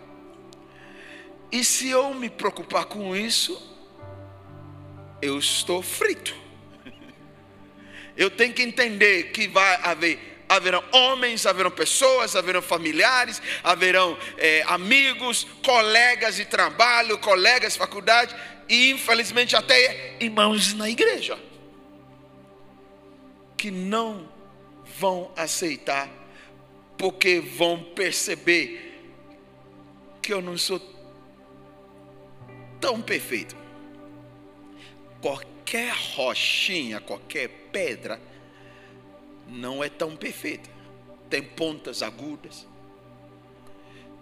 [1.53, 3.71] E se eu me preocupar com isso,
[5.21, 6.35] eu estou frito.
[8.17, 14.63] Eu tenho que entender que vai haver haverão homens, haverão pessoas, haverão familiares, haverão é,
[14.67, 18.37] amigos, colegas de trabalho, colegas de faculdade
[18.69, 21.39] e infelizmente até irmãos na igreja
[23.57, 24.29] que não
[24.99, 26.09] vão aceitar
[26.99, 29.01] porque vão perceber
[30.21, 30.79] que eu não sou
[32.83, 33.57] tão perfeito.
[35.21, 38.21] Qualquer rochinha, qualquer pedra,
[39.47, 40.69] não é tão perfeita.
[41.31, 42.67] Tem pontas agudas,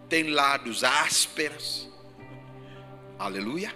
[0.09, 1.89] tem lados ásperos.
[3.19, 3.75] Aleluia.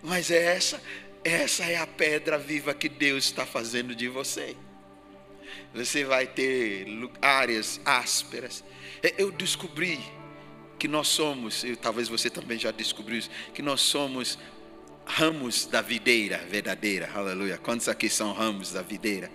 [0.00, 0.80] Mas é essa,
[1.24, 4.56] essa é a pedra viva que Deus está fazendo de você.
[5.74, 6.86] Você vai ter
[7.20, 8.64] áreas ásperas.
[9.02, 9.98] É, eu descobri
[10.78, 14.38] que nós somos, e talvez você também já descobriu isso, que nós somos
[15.06, 17.10] ramos da videira verdadeira.
[17.14, 17.58] Aleluia.
[17.58, 19.30] Quantos aqui são ramos da videira?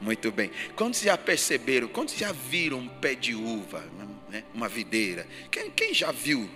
[0.00, 0.50] Muito bem.
[0.76, 1.88] Quantos já perceberam?
[1.88, 3.84] Quantos já viram um pé de uva,
[4.28, 4.44] né?
[4.54, 5.26] uma videira?
[5.50, 6.48] Quem, quem já viu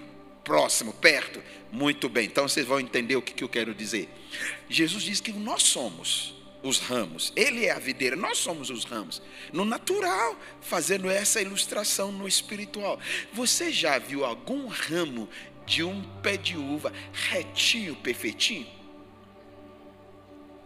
[0.42, 1.42] próximo, perto?
[1.72, 2.26] Muito bem.
[2.26, 4.08] Então vocês vão entender o que, que eu quero dizer.
[4.68, 6.34] Jesus diz que nós somos
[6.64, 7.32] os ramos.
[7.36, 9.22] Ele é a videira, nós somos os ramos.
[9.52, 12.98] No natural, fazendo essa ilustração no espiritual.
[13.32, 15.28] Você já viu algum ramo
[15.66, 18.66] de um pé de uva retinho, perfeitinho?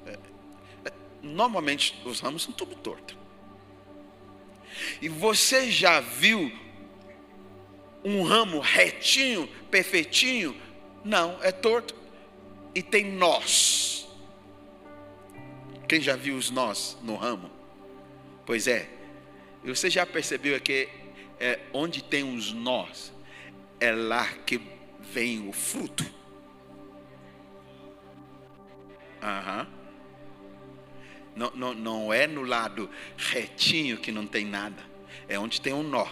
[0.07, 0.19] É,
[0.85, 3.19] é, normalmente os ramos são tudo torto.
[5.03, 6.53] E você já viu
[8.05, 10.57] um ramo retinho, perfeitinho?
[11.05, 11.97] Não, é torto.
[12.73, 13.88] E tem nós.
[15.89, 17.51] Quem já viu os nós no ramo?
[18.45, 18.89] Pois é.
[19.65, 20.89] Você já percebeu que
[21.41, 23.13] é, onde tem os nós,
[23.81, 24.61] é lá que
[25.01, 26.05] vem o fruto.
[29.23, 29.67] Uhum.
[31.35, 34.83] Não, não, não é no lado retinho que não tem nada.
[35.29, 36.07] É onde tem um nó.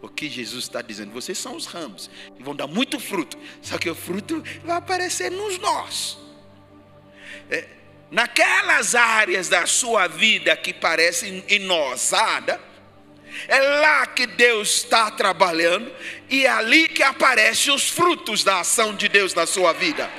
[0.00, 1.10] O que Jesus está dizendo?
[1.10, 2.10] Vocês são os ramos.
[2.38, 3.36] E vão dar muito fruto.
[3.60, 6.18] Só que o fruto vai aparecer nos nós.
[7.50, 7.75] É,
[8.10, 12.60] naquelas áreas da sua vida que parecem enosada,
[13.48, 15.92] é lá que Deus está trabalhando
[16.30, 20.10] e é ali que aparecem os frutos da ação de Deus na sua vida.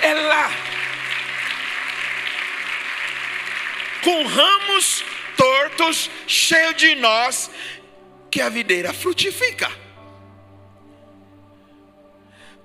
[0.00, 0.50] É lá.
[4.02, 5.04] Com ramos
[5.36, 7.50] tortos, cheios de nós,
[8.30, 9.70] que a videira frutifica.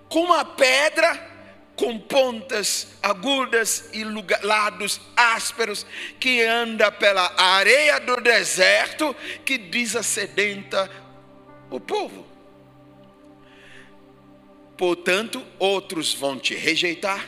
[0.10, 1.37] Com uma pedra
[1.78, 4.04] com pontas agudas e
[4.42, 5.86] lados ásperos,
[6.20, 9.16] que anda pela areia do deserto,
[9.46, 10.90] que desacidenta
[11.70, 12.26] o povo.
[14.76, 17.28] Portanto, outros vão te rejeitar,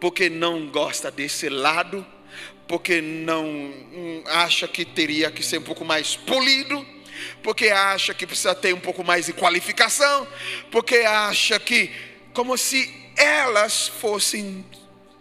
[0.00, 2.06] porque não gosta desse lado,
[2.66, 6.86] porque não hum, acha que teria que ser um pouco mais polido,
[7.42, 10.26] porque acha que precisa ter um pouco mais de qualificação,
[10.70, 14.64] porque acha que como se elas fossem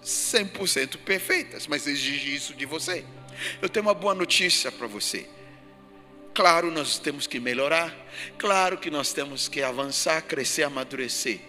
[0.04, 3.04] 100% perfeitas, mas exige isso de você.
[3.62, 5.28] Eu tenho uma boa notícia para você.
[6.34, 7.96] Claro, nós temos que melhorar,
[8.38, 11.40] claro que nós temos que avançar, crescer, amadurecer.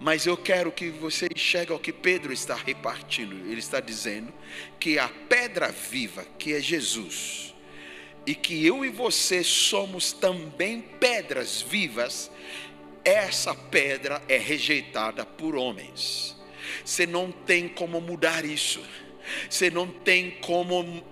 [0.00, 3.36] Mas eu quero que você enxergue o que Pedro está repartindo.
[3.48, 4.32] Ele está dizendo
[4.80, 7.54] que a pedra viva, que é Jesus,
[8.26, 12.30] e que eu e você somos também pedras vivas,
[13.04, 16.36] essa pedra é rejeitada por homens.
[16.84, 18.82] Você não tem como mudar isso.
[19.48, 21.02] Você não tem como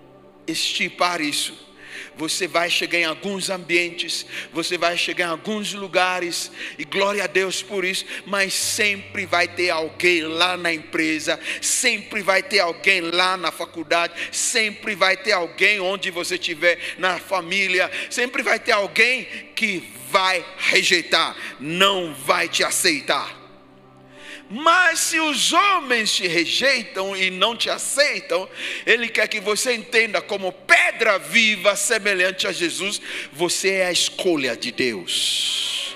[0.47, 1.70] estipar isso.
[2.17, 7.27] Você vai chegar em alguns ambientes, você vai chegar em alguns lugares, e glória a
[7.27, 13.01] Deus por isso, mas sempre vai ter alguém lá na empresa, sempre vai ter alguém
[13.01, 18.73] lá na faculdade, sempre vai ter alguém onde você estiver, na família, sempre vai ter
[18.73, 19.25] alguém
[19.55, 23.39] que vai rejeitar, não vai te aceitar.
[24.53, 28.49] Mas se os homens te rejeitam e não te aceitam,
[28.85, 33.01] Ele quer que você entenda como pedra viva, semelhante a Jesus,
[33.33, 35.95] você é a escolha de Deus.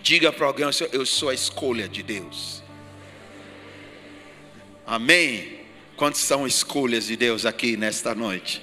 [0.00, 2.62] Diga para alguém: Eu sou a escolha de Deus.
[4.86, 5.60] Amém?
[5.94, 8.62] Quantos são escolhas de Deus aqui nesta noite?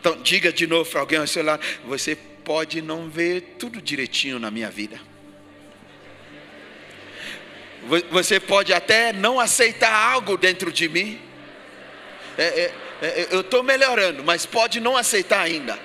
[0.00, 4.38] Então, diga de novo para alguém ao seu lado: Você pode não ver tudo direitinho
[4.38, 5.07] na minha vida.
[8.10, 11.20] Você pode até não aceitar algo dentro de mim.
[12.36, 15.78] É, é, é, eu estou melhorando, mas pode não aceitar ainda.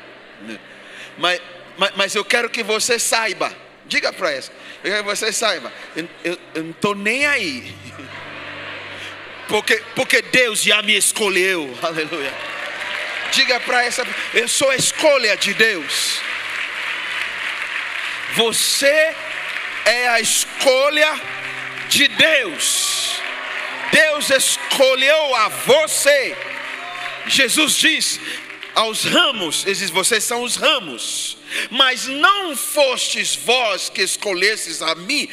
[1.18, 1.42] Mas,
[1.78, 3.56] mas, mas eu quero que você saiba.
[3.86, 4.52] Diga para essa.
[4.84, 5.72] Eu quero que você saiba.
[5.96, 7.74] Eu, eu, eu não estou nem aí.
[9.48, 11.78] Porque, porque Deus já me escolheu.
[11.82, 12.34] Aleluia.
[13.32, 14.06] Diga para essa.
[14.34, 16.20] Eu sou a escolha de Deus.
[18.36, 19.16] Você
[19.86, 21.22] é a escolha
[21.94, 23.22] de Deus.
[23.92, 26.36] Deus escolheu a você.
[27.28, 28.20] Jesus diz
[28.76, 31.38] aos ramos, diz, vocês são os ramos,
[31.70, 35.30] mas não fostes vós que escolhestes a mim,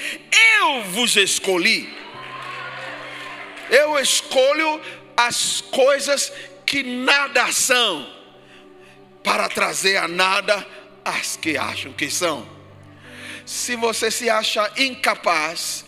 [0.61, 1.89] eu vos escolhi.
[3.71, 4.81] Eu escolho
[5.17, 6.33] as coisas
[6.67, 8.07] que nada são,
[9.25, 10.67] para trazer a nada
[11.05, 12.47] as que acham que são.
[13.47, 15.85] Se você se acha incapaz,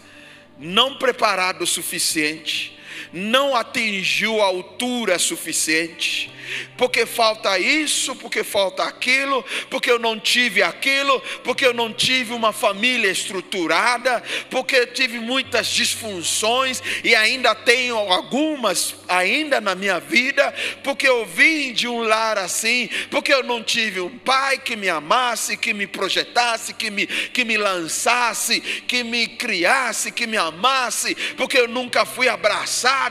[0.58, 2.71] não preparado o suficiente,
[3.12, 6.30] não atingiu a altura suficiente,
[6.76, 12.32] porque falta isso, porque falta aquilo, porque eu não tive aquilo, porque eu não tive
[12.32, 20.00] uma família estruturada, porque eu tive muitas disfunções e ainda tenho algumas ainda na minha
[20.00, 20.52] vida,
[20.82, 24.88] porque eu vim de um lar assim, porque eu não tive um pai que me
[24.88, 31.14] amasse, que me projetasse, que me, que me lançasse, que me criasse, que me amasse,
[31.36, 33.01] porque eu nunca fui abraçado,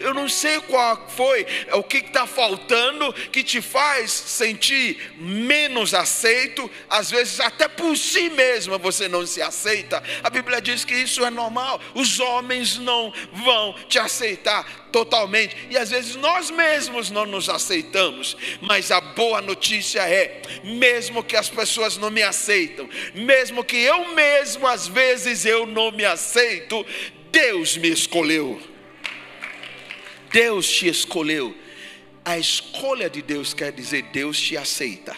[0.00, 6.70] eu não sei qual foi, o que está faltando que te faz sentir menos aceito,
[6.88, 10.02] às vezes até por si mesmo você não se aceita.
[10.22, 11.80] A Bíblia diz que isso é normal.
[11.94, 18.36] Os homens não vão te aceitar totalmente e às vezes nós mesmos não nos aceitamos.
[18.60, 24.14] Mas a boa notícia é, mesmo que as pessoas não me aceitam, mesmo que eu
[24.14, 26.84] mesmo às vezes eu não me aceito,
[27.30, 28.69] Deus me escolheu.
[30.30, 31.56] Deus te escolheu.
[32.24, 35.16] A escolha de Deus quer dizer Deus te aceita.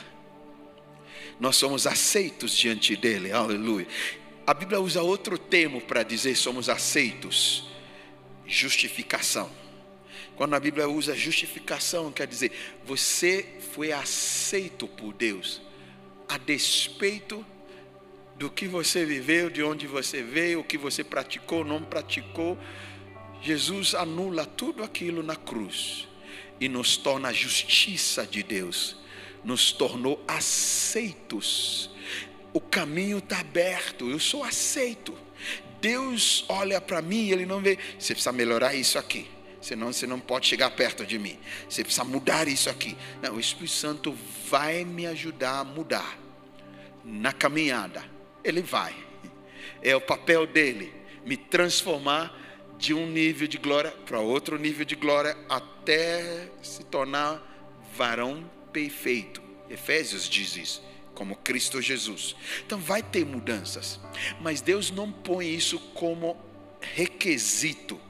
[1.38, 3.86] Nós somos aceitos diante dele, aleluia.
[4.46, 7.68] A Bíblia usa outro termo para dizer somos aceitos:
[8.46, 9.50] justificação.
[10.36, 12.52] Quando a Bíblia usa justificação, quer dizer
[12.84, 15.60] você foi aceito por Deus,
[16.28, 17.44] a despeito
[18.36, 22.58] do que você viveu, de onde você veio, o que você praticou, não praticou.
[23.42, 26.06] Jesus anula tudo aquilo na cruz
[26.60, 28.96] e nos torna a justiça de Deus,
[29.44, 31.90] nos tornou aceitos.
[32.52, 35.18] O caminho está aberto, eu sou aceito.
[35.80, 39.28] Deus olha para mim e Ele não vê, você precisa melhorar isso aqui,
[39.60, 41.36] senão você não pode chegar perto de mim,
[41.68, 42.96] você precisa mudar isso aqui.
[43.20, 44.16] Não, o Espírito Santo
[44.48, 46.16] vai me ajudar a mudar
[47.04, 48.04] na caminhada,
[48.44, 48.94] Ele vai,
[49.82, 50.94] é o papel dele,
[51.26, 52.41] me transformar
[52.82, 57.40] de um nível de glória para outro nível de glória, até se tornar
[57.96, 59.40] varão perfeito.
[59.70, 60.82] Efésios diz isso,
[61.14, 62.34] como Cristo Jesus.
[62.66, 64.00] Então vai ter mudanças,
[64.40, 66.36] mas Deus não põe isso como
[66.80, 68.00] requisito.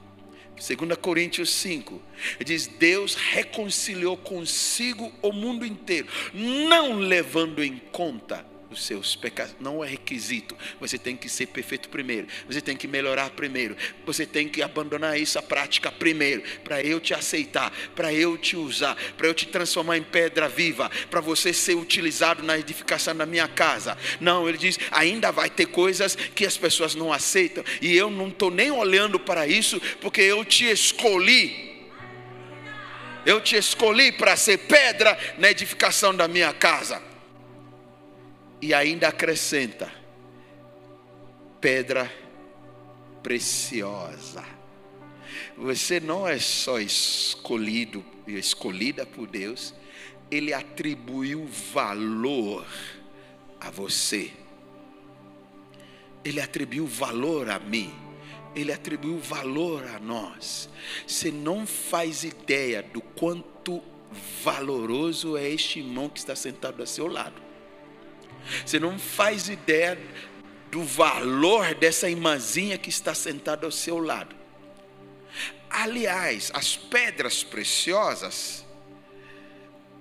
[0.55, 2.01] 2 Coríntios 5,
[2.39, 9.55] ele diz: Deus reconciliou consigo o mundo inteiro, não levando em conta os seus pecados.
[9.59, 10.57] Não é requisito.
[10.79, 12.27] Você tem que ser perfeito primeiro.
[12.47, 13.77] Você tem que melhorar primeiro.
[14.05, 16.43] Você tem que abandonar essa prática primeiro.
[16.63, 17.71] Para eu te aceitar.
[17.95, 18.95] Para eu te usar.
[19.15, 20.91] Para eu te transformar em pedra viva.
[21.09, 23.97] Para você ser utilizado na edificação da minha casa.
[24.19, 27.63] Não, ele diz: ainda vai ter coisas que as pessoas não aceitam.
[27.81, 29.79] E eu não estou nem olhando para isso.
[30.01, 31.71] Porque eu te escolhi.
[33.25, 37.12] Eu te escolhi para ser pedra na edificação da minha casa
[38.63, 39.91] e ainda acrescenta:
[41.59, 42.09] pedra
[43.21, 44.41] preciosa.
[45.57, 49.73] Você não é só escolhido escolhida por Deus,
[50.31, 52.65] Ele atribuiu valor
[53.59, 54.31] a você.
[56.23, 57.93] Ele atribuiu valor a mim.
[58.55, 60.69] Ele atribuiu valor a nós.
[61.05, 63.83] Você não faz ideia do quanto
[64.41, 67.52] valoroso é este irmão que está sentado a seu lado.
[68.65, 69.97] Você não faz ideia
[70.71, 74.35] do valor dessa irmãzinha que está sentada ao seu lado.
[75.69, 78.65] Aliás, as pedras preciosas,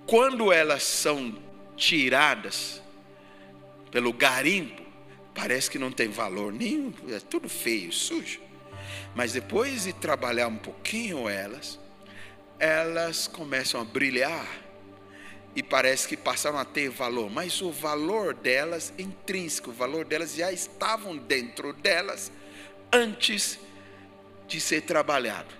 [0.07, 1.39] quando elas são
[1.77, 2.83] tiradas
[3.91, 4.83] pelo garimpo,
[5.35, 8.41] parece que não tem valor nenhum, é tudo feio, sujo.
[9.15, 11.79] Mas depois de trabalhar um pouquinho elas,
[12.59, 14.47] elas começam a brilhar
[15.55, 20.35] e parece que passaram a ter valor, mas o valor delas intrínseco, o valor delas
[20.35, 22.33] já estavam dentro delas
[22.93, 23.59] antes
[24.49, 25.55] de ser trabalhado.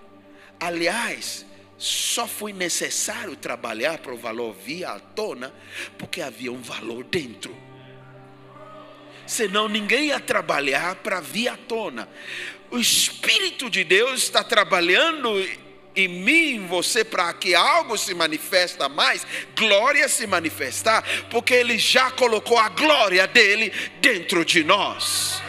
[0.59, 1.45] Aliás,
[1.77, 5.53] só foi necessário trabalhar para o valor vir à tona,
[5.99, 7.55] porque havia um valor dentro.
[9.27, 12.09] Senão ninguém ia trabalhar para vir à tona.
[12.71, 15.29] O Espírito de Deus está trabalhando
[15.95, 19.27] em mim, em você, para que algo se manifesta mais,
[19.57, 25.43] glória se manifestar, porque Ele já colocou a glória dele dentro de nós.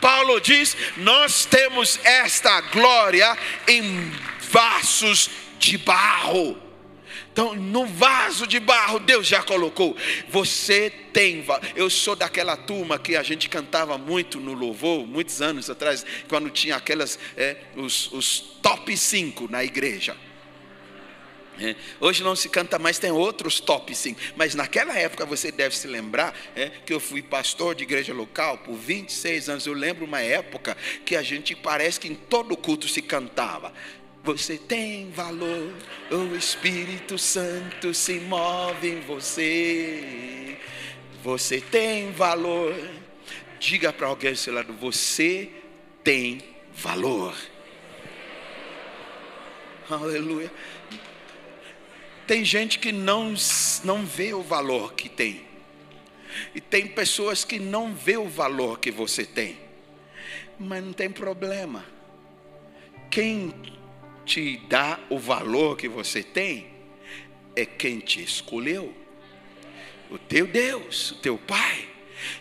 [0.00, 3.36] Paulo diz: Nós temos esta glória
[3.68, 4.10] em
[4.50, 6.69] vasos de barro.
[7.40, 9.96] Então, no vaso de barro, Deus já colocou.
[10.28, 11.42] Você tem.
[11.74, 16.50] Eu sou daquela turma que a gente cantava muito no louvor, muitos anos atrás, quando
[16.50, 20.14] tinha aquelas, é, os, os top 5 na igreja.
[21.58, 24.14] É, hoje não se canta mais, tem outros top sim.
[24.36, 28.58] Mas naquela época você deve se lembrar é, que eu fui pastor de igreja local
[28.58, 29.66] por 26 anos.
[29.66, 33.72] Eu lembro uma época que a gente parece que em todo culto se cantava.
[34.22, 35.72] Você tem valor,
[36.10, 40.58] o Espírito Santo se move em você.
[41.24, 42.74] Você tem valor.
[43.58, 45.50] Diga para alguém do seu lado: você
[46.04, 46.38] tem
[46.74, 47.34] valor.
[49.88, 50.52] Aleluia.
[52.26, 53.34] Tem gente que não,
[53.82, 55.44] não vê o valor que tem.
[56.54, 59.58] E tem pessoas que não vê o valor que você tem.
[60.58, 61.84] Mas não tem problema.
[63.10, 63.52] Quem
[64.30, 66.68] te dá o valor que você tem
[67.56, 68.94] é quem te escolheu.
[70.08, 71.88] O teu Deus, o teu Pai,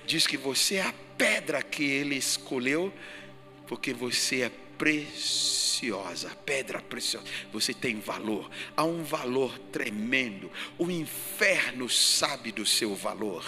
[0.06, 2.94] diz que você é a pedra que ele escolheu,
[3.66, 7.26] porque você é preciosa, pedra preciosa.
[7.52, 10.52] Você tem valor, há um valor tremendo.
[10.78, 13.44] O inferno sabe do seu valor.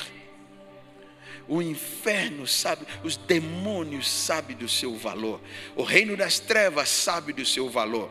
[1.51, 5.41] O inferno sabe, os demônios sabem do seu valor.
[5.75, 8.09] O reino das trevas sabe do seu valor.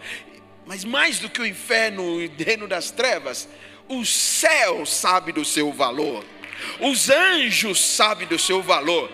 [0.66, 3.49] Mas mais do que o inferno e o reino das trevas,
[3.88, 6.22] o céu sabe do seu valor.
[6.80, 9.11] Os anjos sabem do seu valor.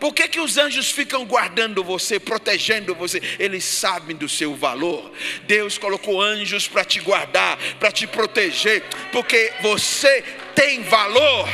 [0.00, 3.20] Por que, que os anjos ficam guardando você, protegendo você?
[3.38, 5.12] Eles sabem do seu valor.
[5.42, 10.22] Deus colocou anjos para te guardar, para te proteger, porque você
[10.54, 11.46] tem valor.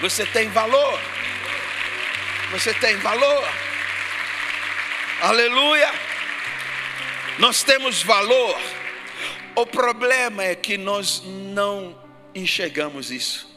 [0.00, 1.00] Você tem valor.
[2.50, 3.48] Você tem valor.
[5.22, 5.90] Aleluia.
[7.38, 8.60] Nós temos valor.
[9.54, 11.98] O problema é que nós não
[12.34, 13.48] enxergamos isso.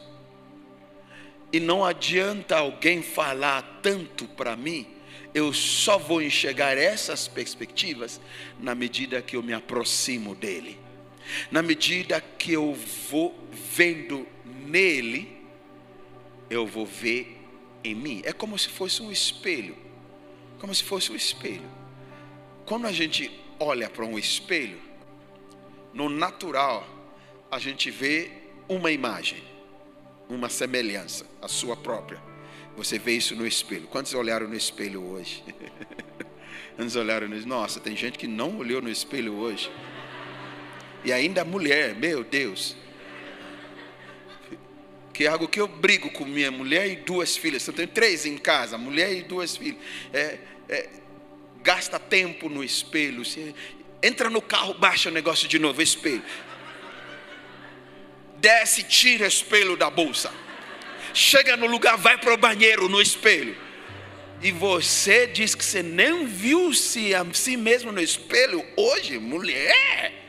[1.52, 4.86] E não adianta alguém falar tanto para mim,
[5.34, 8.20] eu só vou enxergar essas perspectivas
[8.58, 10.78] na medida que eu me aproximo dele.
[11.50, 12.74] Na medida que eu
[13.10, 15.39] vou vendo nele
[16.50, 17.38] eu vou ver
[17.84, 18.20] em mim.
[18.24, 19.76] É como se fosse um espelho.
[20.58, 21.70] Como se fosse um espelho.
[22.66, 24.78] Quando a gente olha para um espelho,
[25.94, 26.86] no natural,
[27.50, 28.30] a gente vê
[28.68, 29.42] uma imagem,
[30.28, 32.20] uma semelhança, a sua própria.
[32.76, 33.86] Você vê isso no espelho.
[33.86, 35.42] Quantos olharam no espelho hoje?
[36.76, 39.70] Quantos olharam no Nossa, tem gente que não olhou no espelho hoje.
[41.04, 42.76] E ainda mulher, meu Deus
[45.20, 47.66] que é algo que eu brigo com minha mulher e duas filhas.
[47.66, 49.76] Eu tenho três em casa, mulher e duas filhas.
[50.14, 50.88] É, é,
[51.62, 53.22] gasta tempo no espelho.
[53.22, 53.54] Você
[54.02, 56.22] entra no carro, baixa o negócio de novo, espelho.
[58.38, 60.32] Desce, tira o espelho da bolsa.
[61.12, 63.54] Chega no lugar, vai para o banheiro no espelho.
[64.40, 70.19] E você diz que você nem viu se a si mesmo no espelho hoje, mulher.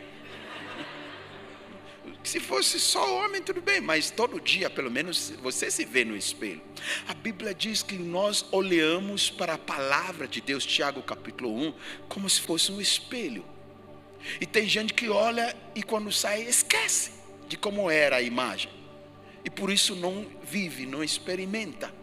[2.32, 6.16] Se fosse só homem, tudo bem, mas todo dia, pelo menos, você se vê no
[6.16, 6.62] espelho.
[7.06, 11.74] A Bíblia diz que nós olhamos para a palavra de Deus, Tiago capítulo 1,
[12.08, 13.44] como se fosse um espelho.
[14.40, 17.12] E tem gente que olha e quando sai, esquece
[17.50, 18.72] de como era a imagem.
[19.44, 21.94] E por isso não vive, não experimenta.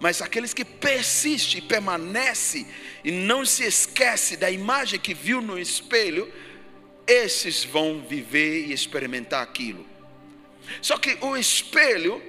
[0.00, 2.66] Mas aqueles que persistem permanecem
[3.04, 6.32] e não se esquece da imagem que viu no espelho,
[7.12, 9.84] esses vão viver e experimentar aquilo.
[10.80, 12.22] Só que o espelho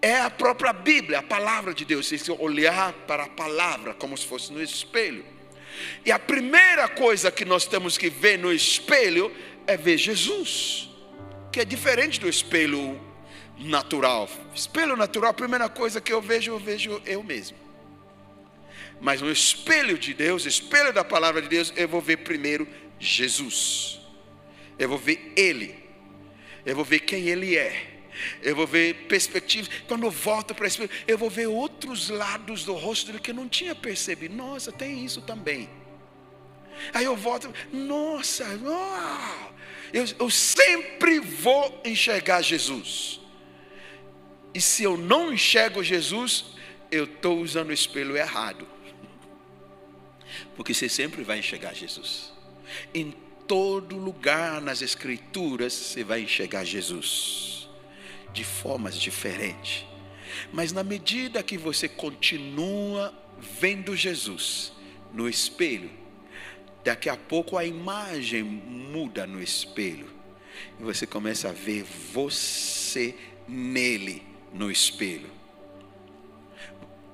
[0.00, 2.08] é a própria Bíblia, a palavra de Deus.
[2.08, 5.24] Você olhar para a palavra como se fosse no espelho.
[6.04, 9.30] E a primeira coisa que nós temos que ver no espelho
[9.66, 10.88] é ver Jesus,
[11.52, 12.98] que é diferente do espelho
[13.58, 14.28] natural.
[14.54, 17.58] Espelho natural, a primeira coisa que eu vejo, eu vejo eu mesmo.
[19.00, 22.66] Mas no espelho de Deus, espelho da palavra de Deus, eu vou ver primeiro
[22.98, 24.00] Jesus.
[24.78, 25.74] Eu vou ver Ele.
[26.64, 27.96] Eu vou ver quem Ele é.
[28.42, 29.70] Eu vou ver perspectivas.
[29.86, 33.34] Quando eu volto para esse, eu vou ver outros lados do rosto dele que eu
[33.34, 34.34] não tinha percebido.
[34.34, 35.68] Nossa, tem isso também.
[36.92, 38.44] Aí eu volto, nossa,
[39.92, 43.20] eu, eu sempre vou enxergar Jesus.
[44.52, 46.46] E se eu não enxergo Jesus,
[46.90, 48.66] eu estou usando o espelho errado.
[50.54, 52.32] Porque você sempre vai enxergar Jesus.
[52.94, 53.14] Em
[53.46, 57.68] todo lugar nas Escrituras você vai enxergar Jesus,
[58.32, 59.84] de formas diferentes.
[60.52, 64.72] Mas na medida que você continua vendo Jesus
[65.12, 65.90] no espelho,
[66.84, 70.08] daqui a pouco a imagem muda no espelho.
[70.78, 73.14] E você começa a ver você
[73.46, 74.22] nele
[74.52, 75.30] no espelho.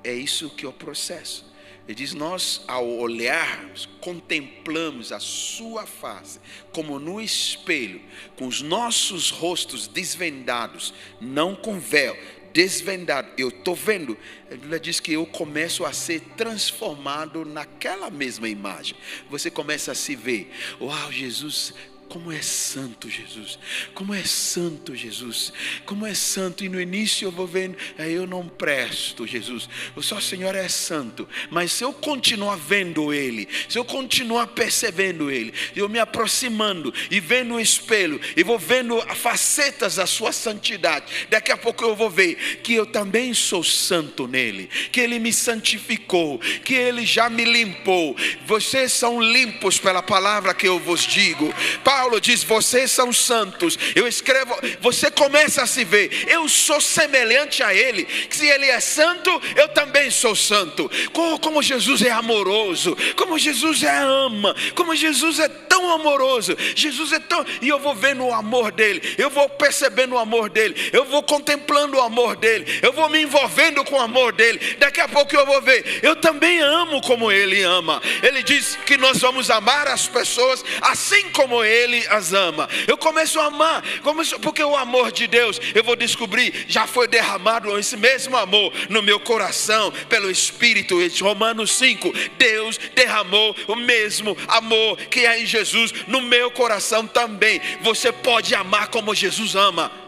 [0.03, 1.52] É isso que é o processo.
[1.87, 6.39] Ele diz: Nós, ao olharmos, contemplamos a Sua face,
[6.71, 8.01] como no espelho,
[8.35, 12.17] com os nossos rostos desvendados, não com véu,
[12.53, 13.29] desvendado.
[13.37, 14.17] Eu estou vendo.
[14.49, 18.95] Ele diz que eu começo a ser transformado naquela mesma imagem.
[19.29, 20.51] Você começa a se ver.
[20.79, 21.73] Uau, Jesus
[22.13, 23.57] como é santo Jesus,
[23.95, 25.51] como é santo Jesus,
[25.83, 26.63] como é santo.
[26.63, 29.67] E no início eu vou vendo, eu não presto, Jesus.
[29.95, 31.27] O só Senhor é santo.
[31.49, 37.19] Mas se eu continuar vendo Ele, se eu continuar percebendo Ele, eu me aproximando e
[37.19, 42.11] vendo o espelho, e vou vendo facetas da Sua santidade, daqui a pouco eu vou
[42.11, 47.43] ver que eu também sou santo nele, que Ele me santificou, que Ele já me
[47.43, 48.15] limpou.
[48.45, 51.51] Vocês são limpos pela palavra que eu vos digo.
[51.83, 53.79] Paulo Paulo diz: vocês são santos.
[53.95, 58.05] Eu escrevo, você começa a se ver, eu sou semelhante a Ele.
[58.29, 60.91] Se Ele é santo, eu também sou santo.
[61.13, 66.57] Como, Jesus é amoroso, como Jesus é ama, como Jesus é tão amoroso.
[66.75, 67.45] Jesus é tão.
[67.61, 71.23] E eu vou vendo o amor dele, eu vou percebendo o amor dele, eu vou
[71.23, 74.75] contemplando o amor dele, eu vou me envolvendo com o amor dele.
[74.77, 78.01] Daqui a pouco eu vou ver, eu também amo como ele ama.
[78.21, 82.67] Ele diz que nós vamos amar as pessoas assim como ele ele as ama.
[82.87, 87.07] Eu começo a amar, começo, porque o amor de Deus, eu vou descobrir, já foi
[87.07, 91.03] derramado esse mesmo amor no meu coração, pelo Espírito.
[91.21, 97.61] Romanos 5, Deus derramou o mesmo amor que é em Jesus no meu coração também.
[97.81, 100.02] Você pode amar como Jesus ama.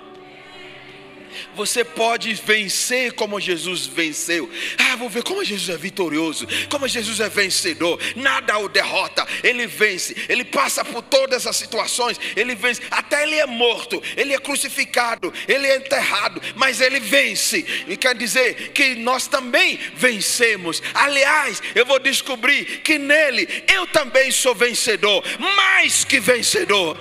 [1.56, 4.50] Você pode vencer como Jesus venceu.
[4.78, 8.00] Ah, vou ver como Jesus é vitorioso, como Jesus é vencedor.
[8.16, 9.26] Nada o derrota.
[9.44, 10.16] Ele vence.
[10.28, 12.20] Ele passa por todas as situações.
[12.36, 12.82] Ele vence.
[12.92, 14.02] Até ele é morto.
[14.16, 15.34] Ele é crucificado.
[15.48, 16.42] Ele é enterrado.
[16.56, 17.66] Mas ele vence.
[17.88, 20.82] E quer dizer que nós também vencemos.
[20.94, 25.24] Aliás, eu vou descobrir que nele eu também sou vencedor.
[25.40, 26.98] Mais que vencedor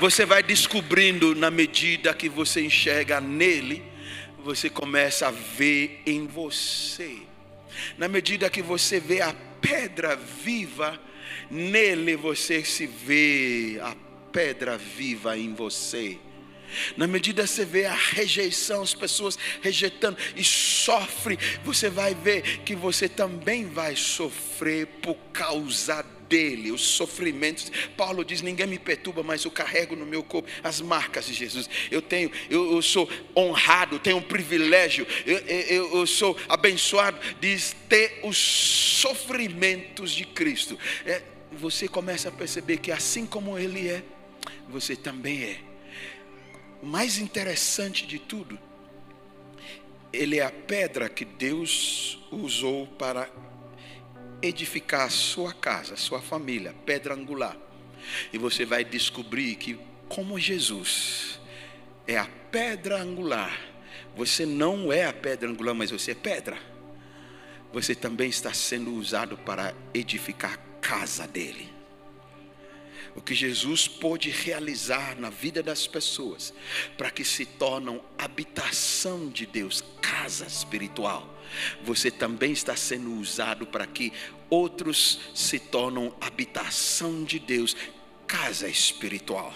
[0.00, 3.82] você vai descobrindo na medida que você enxerga nele,
[4.42, 7.18] você começa a ver em você.
[7.98, 10.98] Na medida que você vê a pedra viva,
[11.50, 13.94] nele você se vê a
[14.32, 16.18] pedra viva em você.
[16.96, 22.60] Na medida que você vê a rejeição, as pessoas rejeitando e sofre, você vai ver
[22.60, 27.70] que você também vai sofrer por causa dele, os sofrimentos.
[27.96, 31.68] Paulo diz: ninguém me perturba, mas eu carrego no meu corpo as marcas de Jesus.
[31.90, 37.58] Eu tenho, eu, eu sou honrado, tenho um privilégio, eu, eu, eu, sou abençoado de
[37.88, 40.78] ter os sofrimentos de Cristo.
[41.04, 41.20] É,
[41.52, 44.04] você começa a perceber que assim como Ele é,
[44.68, 45.58] você também é.
[46.80, 48.56] O mais interessante de tudo,
[50.12, 53.28] Ele é a pedra que Deus usou para
[54.42, 57.56] edificar a sua casa, a sua família, pedra angular.
[58.32, 59.78] E você vai descobrir que,
[60.08, 61.40] como Jesus
[62.06, 63.58] é a pedra angular,
[64.16, 66.58] você não é a pedra angular, mas você é pedra.
[67.72, 71.69] Você também está sendo usado para edificar a casa dele.
[73.14, 76.54] O que Jesus pôde realizar na vida das pessoas,
[76.96, 81.40] para que se tornam habitação de Deus, casa espiritual
[81.82, 84.12] você também está sendo usado para que
[84.48, 87.76] outros se tornem habitação de Deus,
[88.26, 89.52] casa espiritual.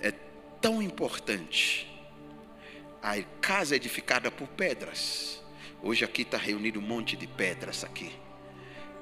[0.00, 0.12] É
[0.60, 1.86] tão importante.
[3.02, 5.42] A casa edificada por pedras.
[5.82, 8.12] Hoje aqui está reunido um monte de pedras aqui.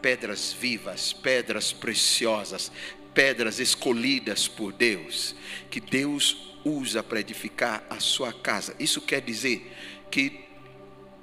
[0.05, 2.71] Pedras vivas, pedras preciosas,
[3.15, 5.35] pedras escolhidas por Deus,
[5.71, 8.77] que Deus usa para edificar a sua casa.
[8.79, 9.75] Isso quer dizer
[10.11, 10.45] que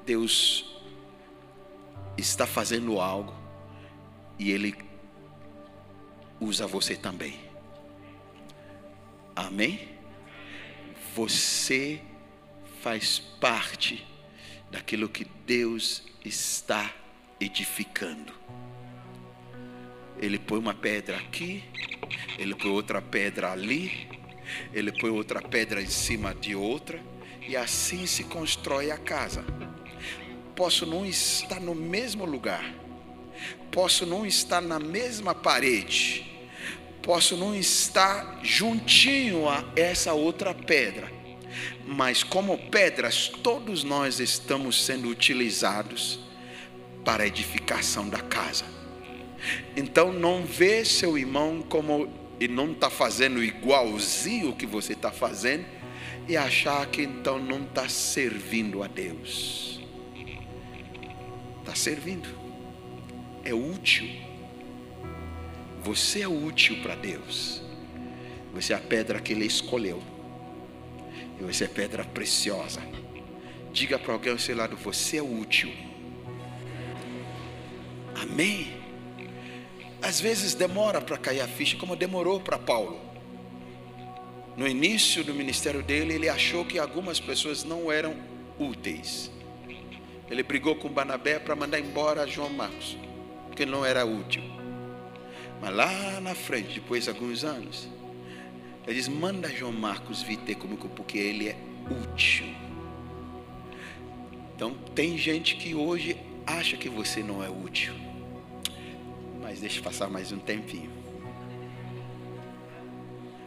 [0.04, 0.82] Deus
[2.18, 3.36] está fazendo algo
[4.40, 4.74] e Ele
[6.40, 7.40] usa você também.
[9.36, 9.90] Amém?
[11.14, 12.02] Você
[12.82, 14.04] faz parte
[14.72, 16.92] daquilo que Deus está
[17.40, 18.34] edificando.
[20.20, 21.64] Ele põe uma pedra aqui,
[22.38, 24.08] ele põe outra pedra ali,
[24.74, 27.00] ele põe outra pedra em cima de outra,
[27.48, 29.44] e assim se constrói a casa
[30.62, 32.64] posso não estar no mesmo lugar,
[33.72, 36.32] posso não estar na mesma parede,
[37.02, 41.12] posso não estar juntinho a essa outra pedra,
[41.88, 46.20] mas como pedras, todos nós estamos sendo utilizados
[47.04, 48.81] para a edificação da casa.
[49.76, 55.12] Então não vê seu irmão como e não está fazendo igualzinho o que você está
[55.12, 55.66] fazendo
[56.28, 59.80] e achar que então não está servindo a Deus.
[61.60, 62.28] Está servindo.
[63.44, 64.10] É útil.
[65.84, 67.62] Você é útil para Deus.
[68.54, 70.02] Você é a pedra que Ele escolheu.
[71.40, 72.82] E você é pedra preciosa.
[73.72, 75.72] Diga para alguém ao seu lado: Você é útil.
[78.16, 78.81] Amém.
[80.02, 83.00] Às vezes demora para cair a ficha, como demorou para Paulo.
[84.58, 88.16] No início do ministério dele, ele achou que algumas pessoas não eram
[88.60, 89.32] úteis.
[90.30, 92.98] Ele brigou com Banabé para mandar embora João Marcos,
[93.48, 94.44] porque não era útil.
[95.62, 97.88] Mas lá na frente, depois de alguns anos,
[98.88, 101.56] ele diz: manda João Marcos vir ter comigo, porque ele é
[102.14, 102.48] útil.
[104.56, 107.94] Então, tem gente que hoje acha que você não é útil.
[109.52, 110.90] Mas deixa passar mais um tempinho.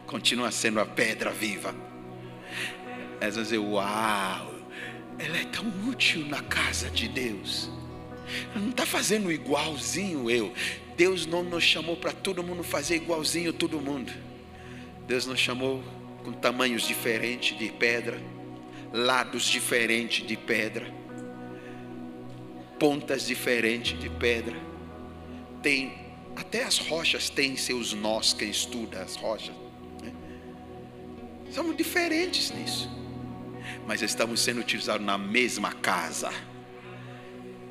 [0.07, 1.75] Continua sendo a pedra viva.
[3.23, 4.55] Às vezes, uau,
[5.19, 7.71] ela é tão útil na casa de Deus.
[8.53, 10.53] Ela não está fazendo igualzinho eu.
[10.95, 14.13] Deus não nos chamou para todo mundo fazer igualzinho todo mundo.
[15.07, 15.83] Deus nos chamou
[16.23, 18.21] com tamanhos diferentes de pedra,
[18.93, 20.85] lados diferentes de pedra,
[22.79, 24.74] pontas diferentes de pedra.
[25.65, 26.05] Tem
[26.37, 29.55] até as rochas têm seus nós quem estuda as rochas.
[30.03, 30.13] Né?
[31.51, 32.91] Somos diferentes nisso,
[33.87, 36.31] mas estamos sendo utilizados na mesma casa.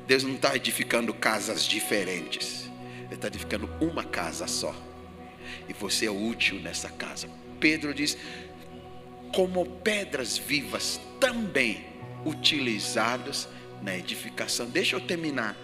[0.06, 2.68] Deus não está edificando casas diferentes,
[3.06, 4.74] Ele está edificando uma casa só
[5.68, 7.28] e você é útil nessa casa.
[7.60, 8.16] Pedro diz:
[9.32, 11.86] como pedras vivas também
[12.24, 13.48] utilizadas
[13.82, 14.66] na edificação.
[14.66, 15.56] Deixa eu terminar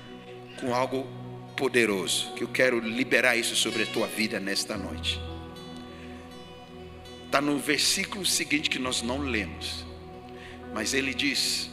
[0.61, 1.20] com algo
[1.61, 5.21] poderoso, que eu quero liberar isso sobre a tua vida nesta noite.
[7.27, 9.85] Está no versículo seguinte que nós não lemos,
[10.73, 11.71] mas ele diz: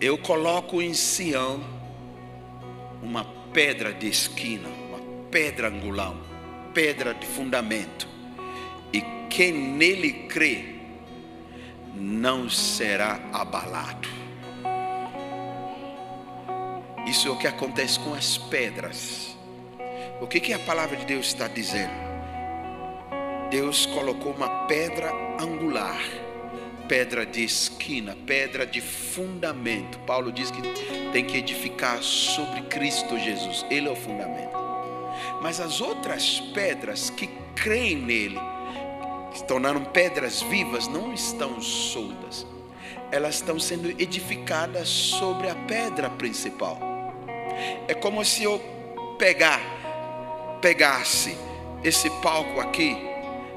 [0.00, 1.62] Eu coloco em Sião
[3.02, 8.08] uma pedra de esquina, uma pedra angular, uma pedra de fundamento.
[8.94, 10.76] E quem nele crê
[11.94, 14.15] não será abalado.
[17.06, 19.36] Isso é o que acontece com as pedras.
[20.20, 22.06] O que, que a palavra de Deus está dizendo?
[23.50, 26.00] Deus colocou uma pedra angular
[26.88, 29.98] pedra de esquina, pedra de fundamento.
[30.00, 30.62] Paulo diz que
[31.12, 34.56] tem que edificar sobre Cristo Jesus, Ele é o fundamento.
[35.42, 38.38] Mas as outras pedras que creem nele,
[39.34, 42.46] se tornaram pedras vivas, não estão soltas,
[43.10, 46.78] elas estão sendo edificadas sobre a pedra principal.
[47.88, 48.60] É como se eu
[49.18, 49.60] pegar,
[50.60, 51.36] pegasse
[51.82, 53.06] esse palco aqui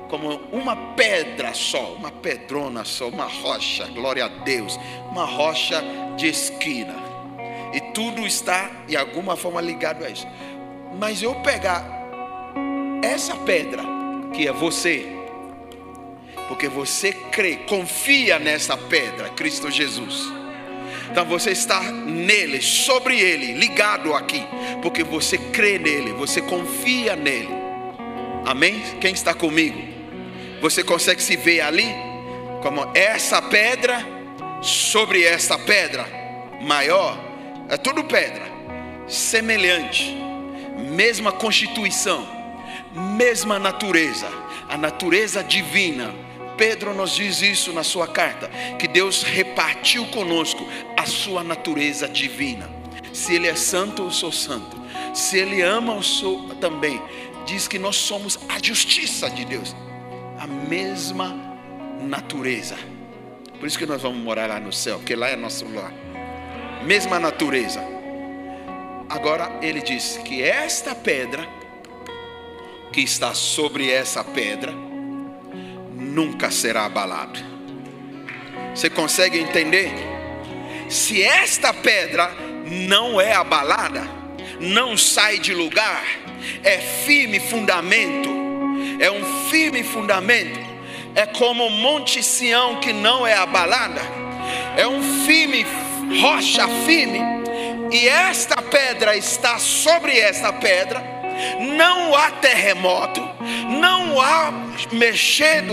[0.09, 4.77] como uma pedra só, uma pedrona só, uma rocha, glória a Deus,
[5.11, 5.81] uma rocha
[6.17, 6.95] de esquina.
[7.73, 10.27] E tudo está de alguma forma ligado a isso.
[10.97, 11.85] Mas eu pegar
[13.03, 13.83] essa pedra,
[14.33, 15.07] que é você,
[16.47, 20.38] porque você crê, confia nessa pedra, Cristo Jesus.
[21.11, 24.43] Então você está nele, sobre ele, ligado aqui,
[24.81, 27.49] porque você crê nele, você confia nele.
[28.45, 28.81] Amém?
[29.01, 29.81] Quem está comigo?
[30.61, 31.87] Você consegue se ver ali
[32.61, 34.05] como essa pedra
[34.61, 36.05] sobre essa pedra
[36.61, 37.17] maior?
[37.69, 38.43] É tudo pedra,
[39.07, 40.15] semelhante,
[40.95, 42.27] mesma constituição,
[43.17, 44.27] mesma natureza,
[44.67, 46.13] a natureza divina.
[46.59, 52.69] Pedro nos diz isso na sua carta, que Deus repartiu conosco a sua natureza divina.
[53.13, 54.77] Se Ele é santo, eu sou santo.
[55.13, 57.01] Se Ele ama, eu sou também.
[57.45, 59.73] Diz que nós somos a justiça de Deus
[60.37, 61.33] a mesma
[62.01, 62.75] natureza.
[63.57, 65.93] Por isso que nós vamos morar lá no céu, porque lá é nosso lar.
[66.83, 67.81] Mesma natureza.
[69.07, 71.47] Agora ele diz que esta pedra
[72.91, 74.88] que está sobre essa pedra
[75.99, 77.39] nunca será abalado.
[78.73, 79.91] Você consegue entender?
[80.87, 82.31] Se esta pedra
[82.65, 84.07] não é abalada,
[84.59, 86.03] não sai de lugar,
[86.63, 88.29] é firme fundamento,
[88.99, 90.59] é um firme fundamento,
[91.15, 94.01] é como o Monte Sião que não é abalada,
[94.77, 95.65] é um firme,
[96.21, 97.19] rocha firme,
[97.91, 101.18] e esta pedra está sobre esta pedra,
[101.59, 103.21] não há terremoto,
[103.69, 104.51] não há
[104.91, 105.63] mexer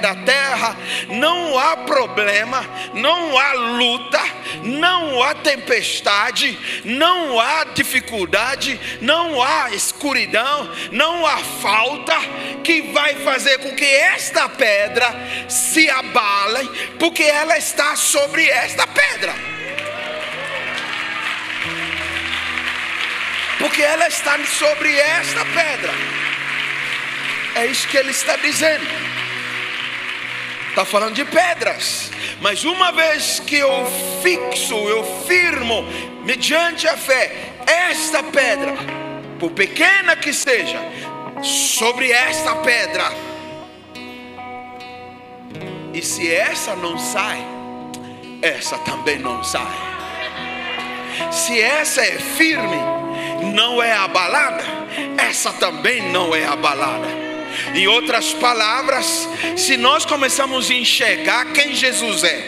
[0.00, 0.76] da terra,
[1.08, 2.64] não há problema,
[2.94, 4.20] não há luta,
[4.62, 12.16] não há tempestade, não há dificuldade, não há escuridão, não há falta
[12.62, 15.14] que vai fazer com que esta pedra
[15.48, 16.68] se abale,
[16.98, 19.61] porque ela está sobre esta pedra.
[23.62, 25.92] Porque ela está sobre esta pedra.
[27.54, 28.84] É isso que ele está dizendo.
[30.68, 32.10] Está falando de pedras,
[32.40, 33.86] mas uma vez que eu
[34.20, 35.84] fixo, eu firmo,
[36.24, 38.74] mediante a fé, esta pedra,
[39.38, 40.80] por pequena que seja,
[41.40, 43.12] sobre esta pedra,
[45.94, 47.46] e se essa não sai,
[48.40, 49.92] essa também não sai.
[51.30, 53.01] Se essa é firme,
[53.52, 54.64] não é abalada,
[55.18, 57.22] essa também não é abalada.
[57.74, 62.44] Em outras palavras, se nós começamos a enxergar quem Jesus é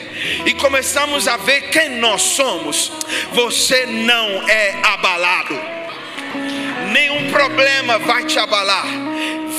[0.46, 2.90] e começamos a ver quem nós somos,
[3.32, 5.60] você não é abalado.
[6.90, 8.86] Nenhum problema vai te abalar.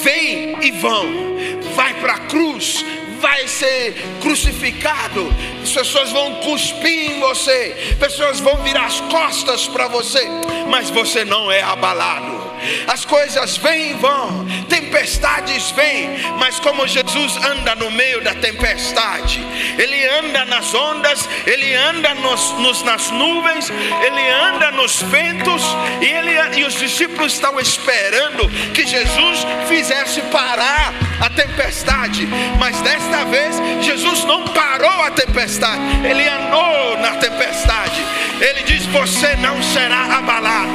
[0.01, 1.35] Vem e vão.
[1.75, 2.83] Vai para a cruz,
[3.19, 5.27] vai ser crucificado,
[5.61, 10.27] as pessoas vão cuspir em você, pessoas vão virar as costas para você,
[10.69, 12.54] mas você não é abalado.
[12.87, 19.45] As coisas vêm e vão, tempestades vêm, mas como Jesus anda no meio da tempestade,
[19.77, 25.63] ele anda nas ondas, ele anda nos, nos, nas nuvens, ele anda nos ventos,
[26.01, 32.27] e, ele, e os discípulos estão esperando que Jesus fizesse parar a tempestade,
[32.59, 38.03] mas desta vez Jesus não parou a tempestade, ele andou na tempestade.
[38.39, 40.71] Ele diz: Você não será abalado,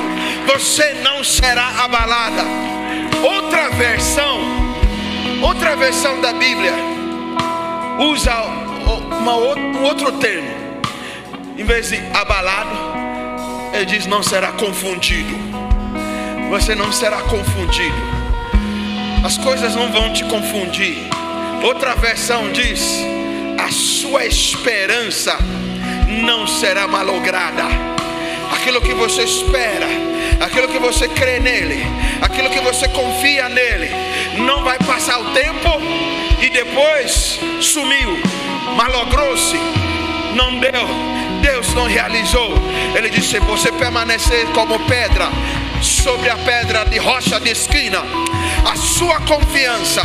[0.52, 2.42] você não será abalada.
[3.22, 4.40] Outra versão,
[5.42, 6.72] outra versão da Bíblia
[7.98, 8.34] usa
[9.20, 10.48] uma, um outro termo.
[11.56, 12.70] Em vez de abalado,
[13.72, 15.34] ele diz: Não será confundido.
[16.50, 18.20] Você não será confundido
[19.22, 20.96] as coisas não vão te confundir.
[21.62, 22.80] Outra versão diz:
[23.58, 25.36] a sua esperança
[26.24, 27.64] não será malograda.
[28.50, 29.86] Aquilo que você espera,
[30.40, 31.82] aquilo que você crê nele,
[32.20, 33.90] aquilo que você confia nele,
[34.38, 35.80] não vai passar o tempo
[36.42, 38.18] e depois sumiu,
[38.76, 39.56] malogrou-se,
[40.34, 40.88] não deu,
[41.40, 42.54] Deus não realizou.
[42.94, 45.28] Ele disse: Você permanecer como pedra
[45.82, 48.02] sobre a pedra de rocha de esquina,
[48.70, 50.02] a sua confiança,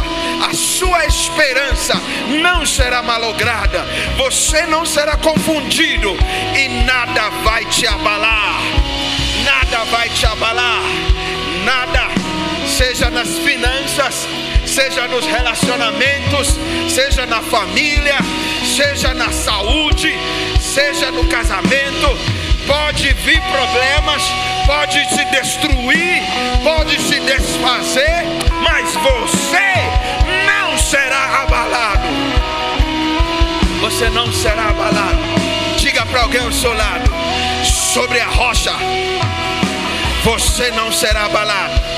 [0.50, 1.94] a sua esperança
[2.42, 3.86] não será malograda,
[4.18, 6.16] você não será confundido
[6.56, 8.62] e nada vai te abalar.
[9.44, 10.82] Nada vai te abalar,
[11.64, 12.05] nada,
[12.78, 14.28] seja nas finanças,
[14.66, 16.60] seja nos relacionamentos,
[16.90, 18.18] seja na família,
[18.76, 20.14] seja na saúde,
[20.60, 22.20] seja no casamento,
[22.68, 24.24] pode vir problemas,
[24.66, 26.22] pode se destruir,
[26.66, 28.26] pode se desfazer,
[28.62, 29.74] mas você
[30.46, 32.08] não será abalado.
[33.80, 35.20] Você não será abalado.
[35.78, 37.10] Diga para alguém ao seu lado:
[37.94, 38.74] sobre a rocha,
[40.26, 41.96] você não será abalado.